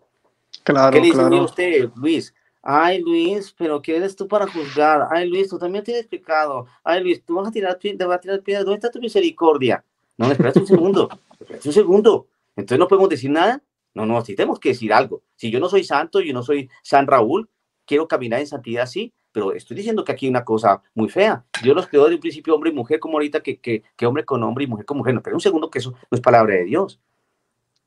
[0.64, 2.36] Claro, ¿Qué le dice usted, Luis?
[2.64, 5.07] Ay, Luis, pero ¿qué eres tú para juzgar?
[5.09, 6.68] Ay, Luis, tú también tienes pecado.
[6.84, 8.66] Ay, Luis, tú vas a tirar, te vas a tirar piedras.
[8.66, 9.84] ¿Dónde está tu misericordia?
[10.18, 11.09] No, espérate un segundo.
[11.39, 12.28] Espérate un segundo.
[12.55, 13.64] Entonces no podemos decir nada.
[13.95, 15.24] No, no, sí tenemos que decir algo.
[15.36, 17.49] Si yo no soy santo, yo no soy San Raúl,
[17.86, 21.43] quiero caminar en santidad, sí, pero estoy diciendo que aquí hay una cosa muy fea.
[21.64, 24.24] Dios los creó de un principio hombre y mujer, como ahorita que, que, que hombre
[24.24, 25.14] con hombre y mujer con mujer.
[25.16, 26.99] No, pero un segundo que eso no es palabra de Dios.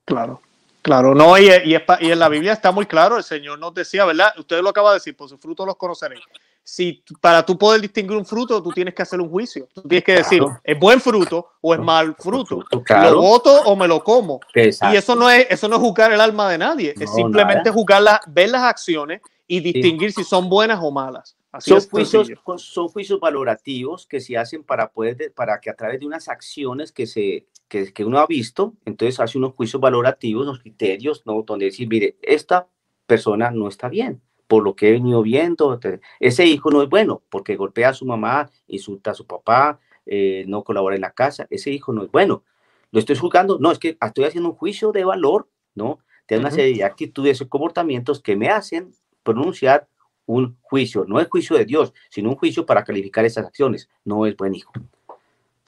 [0.05, 0.41] Claro.
[0.85, 4.05] Claro, no, y, y, y, en la Biblia está muy claro, el Señor nos decía,
[4.05, 4.35] ¿verdad?
[4.39, 6.23] Ustedes lo acaba de decir, por sus frutos los conoceréis.
[6.63, 9.67] Si para tú poder distinguir un fruto, tú tienes que hacer un juicio.
[9.73, 12.63] Tú tienes que decir, ¿es buen fruto o es mal fruto?
[12.71, 14.41] ¿Lo voto o me lo como?
[14.55, 18.21] Y eso no es eso no es juzgar el alma de nadie, es simplemente juzgar
[18.27, 21.35] ver las acciones y distinguir si son buenas o malas.
[21.61, 26.05] son, juicios, son juicios valorativos que se hacen para poder, para que a través de
[26.07, 31.23] unas acciones que se que, uno ha visto, entonces hace unos juicios valorativos, unos criterios,
[31.27, 31.43] ¿no?
[31.43, 32.69] Donde decir, mire, esta
[33.07, 35.79] persona no está bien, por lo que he venido viendo,
[36.21, 40.45] ese hijo no es bueno, porque golpea a su mamá, insulta a su papá, eh,
[40.47, 42.45] no colabora en la casa, ese hijo no es bueno.
[42.91, 45.99] Lo estoy juzgando, no, es que estoy haciendo un juicio de valor, ¿no?
[46.29, 48.93] De una serie de actitudes y comportamientos que me hacen
[49.23, 49.89] pronunciar
[50.27, 53.89] un juicio, no es juicio de Dios, sino un juicio para calificar esas acciones.
[54.05, 54.73] No es buen hijo.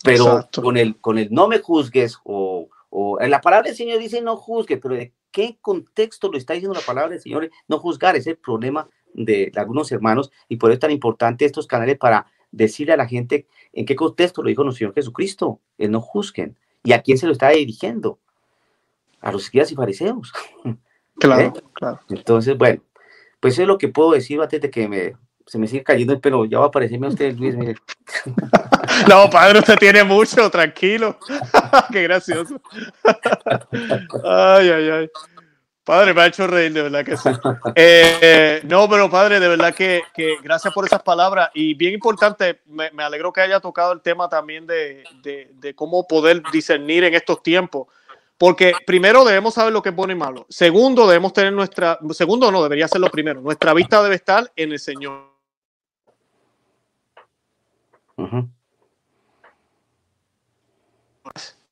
[0.03, 3.99] Pero con el, con el no me juzgues o, o en la palabra del Señor
[3.99, 7.51] dice no juzgues, pero ¿de qué contexto lo está diciendo la palabra del Señor?
[7.69, 11.67] No juzgar es el problema de, algunos hermanos y por eso es tan importante estos
[11.67, 15.91] canales para decirle a la gente en qué contexto lo dijo nuestro Señor Jesucristo, el
[15.91, 16.57] no juzguen.
[16.85, 18.19] ¿Y a quién se lo está dirigiendo?
[19.21, 20.33] A los escribas y fariseos.
[21.19, 21.63] Claro, ¿Eh?
[21.73, 22.01] claro.
[22.11, 22.83] Entonces, bueno,
[23.41, 25.17] pues eso es lo que puedo decir antes de que me,
[25.47, 26.45] se me siga cayendo el pelo.
[26.45, 27.77] Ya va a aparecerme usted, Luis, mire.
[29.09, 31.19] No, padre, usted tiene mucho, tranquilo.
[31.93, 32.61] Qué gracioso.
[34.25, 35.11] Ay, ay, ay.
[35.85, 37.29] Padre, me ha hecho reír, de verdad que sí.
[37.77, 40.03] Eh, no, pero padre, de verdad que,
[40.43, 41.51] gracias por esas palabras.
[41.55, 46.43] Y bien importante, me, alegro que haya tocado el tema también de, de, cómo poder
[46.53, 47.87] discernir en estos tiempos.
[48.37, 50.45] Porque primero debemos saber lo que es bueno y malo.
[50.49, 52.01] Segundo, debemos tener nuestra.
[52.11, 53.41] Segundo, no, debería ser lo primero.
[53.41, 55.31] Nuestra vista debe estar en el Señor.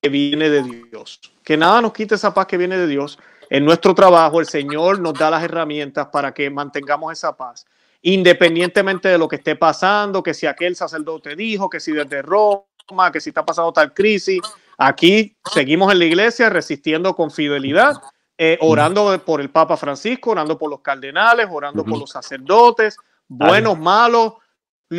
[0.05, 1.19] Que viene de Dios.
[1.43, 3.19] Que nada nos quite esa paz que viene de Dios.
[3.49, 7.65] En nuestro trabajo, el Señor nos da las herramientas para que mantengamos esa paz.
[8.03, 12.67] Independientemente de lo que esté pasando, que si aquel sacerdote dijo, que si desde Roma,
[13.11, 14.43] que si está pasando tal crisis.
[14.77, 17.95] Aquí seguimos en la iglesia resistiendo con fidelidad,
[18.37, 23.79] eh, orando por el Papa Francisco, orando por los cardenales, orando por los sacerdotes, buenos,
[23.79, 24.35] malos,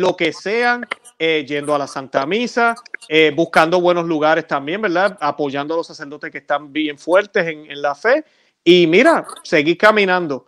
[0.00, 0.86] lo que sean,
[1.18, 2.74] eh, yendo a la Santa Misa,
[3.08, 5.16] eh, buscando buenos lugares también, ¿verdad?
[5.20, 8.24] Apoyando a los sacerdotes que están bien fuertes en, la fe.
[8.62, 10.46] Y mira, seguir caminando.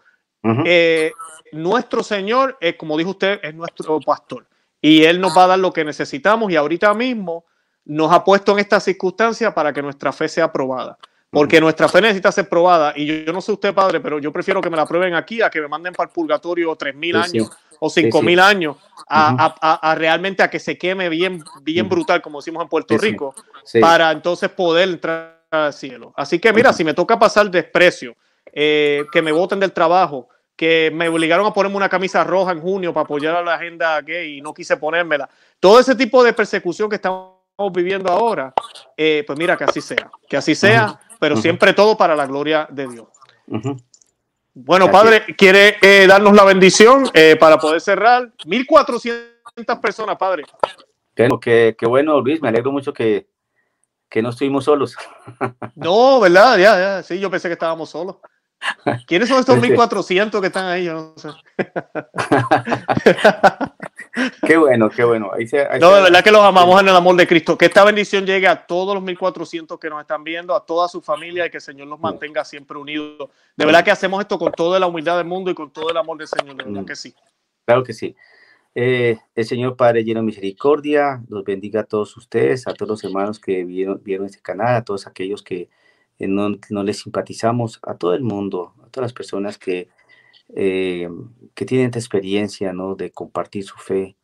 [0.65, 1.13] Eh,
[1.53, 4.47] nuestro Señor, como dijo usted, es nuestro pastor.
[4.81, 7.45] Y Él nos va a dar lo que necesitamos y ahorita mismo
[7.85, 10.99] nos ha puesto en esta circunstancia para que nuestra fe sea aprobada.
[11.31, 12.95] porque nuestra fe necesita ser probada.
[12.97, 15.51] Y yo, no sé usted, padre, pero yo prefiero que me la prueben aquí a
[15.51, 18.77] que me manden para el purgatorio tres mil años o cinco mil años
[19.09, 23.35] a, realmente a que se queme bien, bien brutal, como decimos en Puerto Rico,
[23.81, 26.13] para entonces poder entrar al cielo.
[26.17, 28.17] Así que mira, si me toca pasar desprecio,
[28.53, 32.61] eh, que me voten del trabajo, que me obligaron a ponerme una camisa roja en
[32.61, 35.29] junio para apoyar a la agenda gay y no quise ponérmela.
[35.61, 37.39] Todo ese tipo de persecución que estamos
[37.73, 38.53] viviendo ahora,
[38.97, 42.67] eh, pues mira, que así sea, que así sea, pero siempre todo para la gloria
[42.71, 43.07] de Dios.
[44.65, 48.33] Bueno, Padre, ¿quiere eh, darnos la bendición eh, para poder cerrar?
[48.45, 50.45] 1.400 personas, Padre.
[51.15, 53.29] Qué, qué, bueno, Luis, me alegro mucho que,
[54.09, 54.97] que no estuvimos solos.
[55.77, 56.59] no, ¿verdad?
[56.59, 58.17] Ya, ya, sí, yo pensé que estábamos solos.
[59.07, 60.85] ¿Quiénes son estos 1400 que están ahí?
[60.85, 61.29] Yo no sé.
[64.47, 65.31] qué bueno, qué bueno.
[65.81, 67.57] no, de verdad que los amamos en el amor de Cristo.
[67.57, 71.01] Que esta bendición llegue a todos los 1400 que nos están viendo, a toda su
[71.01, 73.31] familia y que el Señor los mantenga siempre unidos.
[73.57, 75.97] De verdad que hacemos esto con toda la humildad del mundo y con todo el
[75.97, 76.57] amor del Señor.
[76.57, 77.15] De verdad que sí.
[77.65, 78.17] Claro que sí.
[78.75, 83.05] Eh, el Señor Padre lleno de misericordia, los bendiga a todos ustedes, a todos los
[83.05, 85.69] hermanos que vieron, vieron este canal, a todos aquellos que
[86.27, 89.89] no, no les simpatizamos, a todo el mundo, a todas las personas que
[90.55, 91.09] eh,
[91.55, 92.95] que tienen esta experiencia ¿no?
[92.95, 94.17] de compartir su fe,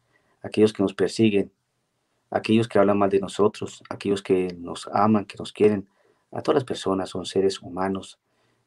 [0.43, 1.53] aquellos que nos persiguen,
[2.31, 5.87] aquellos que hablan mal de nosotros, aquellos que nos aman, que nos quieren,
[6.33, 8.19] a todas las personas son seres humanos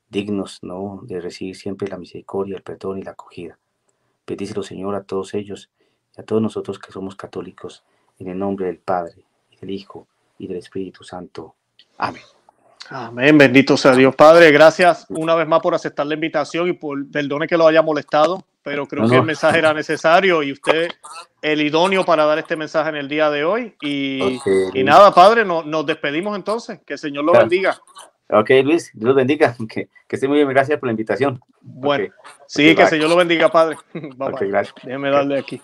[0.09, 1.01] dignos ¿no?
[1.03, 3.57] de recibir siempre la misericordia, el perdón y la acogida.
[4.25, 5.69] Bendícelo, Señor, a todos ellos
[6.15, 7.83] y a todos nosotros que somos católicos,
[8.19, 9.25] en el nombre del Padre,
[9.59, 10.07] del Hijo,
[10.39, 11.55] y del Espíritu Santo.
[11.97, 12.21] Amén.
[12.89, 14.15] Amén, bendito sea Dios.
[14.15, 17.81] Padre, gracias una vez más por aceptar la invitación y por perdone que lo haya
[17.81, 20.89] molestado, pero creo que el mensaje era necesario y usted
[21.41, 23.75] el idóneo para dar este mensaje en el día de hoy.
[23.81, 24.39] Y,
[24.83, 26.79] nada, Padre, nos despedimos entonces.
[26.85, 27.77] Que el Señor lo bendiga.
[28.29, 29.55] Ok, Luis, Dios bendiga.
[29.69, 31.39] Que, que esté muy bien, gracias por la invitación.
[31.61, 32.13] Bueno,
[32.45, 33.77] sí, que el Señor lo bendiga, Padre.
[33.93, 34.75] Bye, gracias.
[34.83, 35.61] Déjeme darle aquí.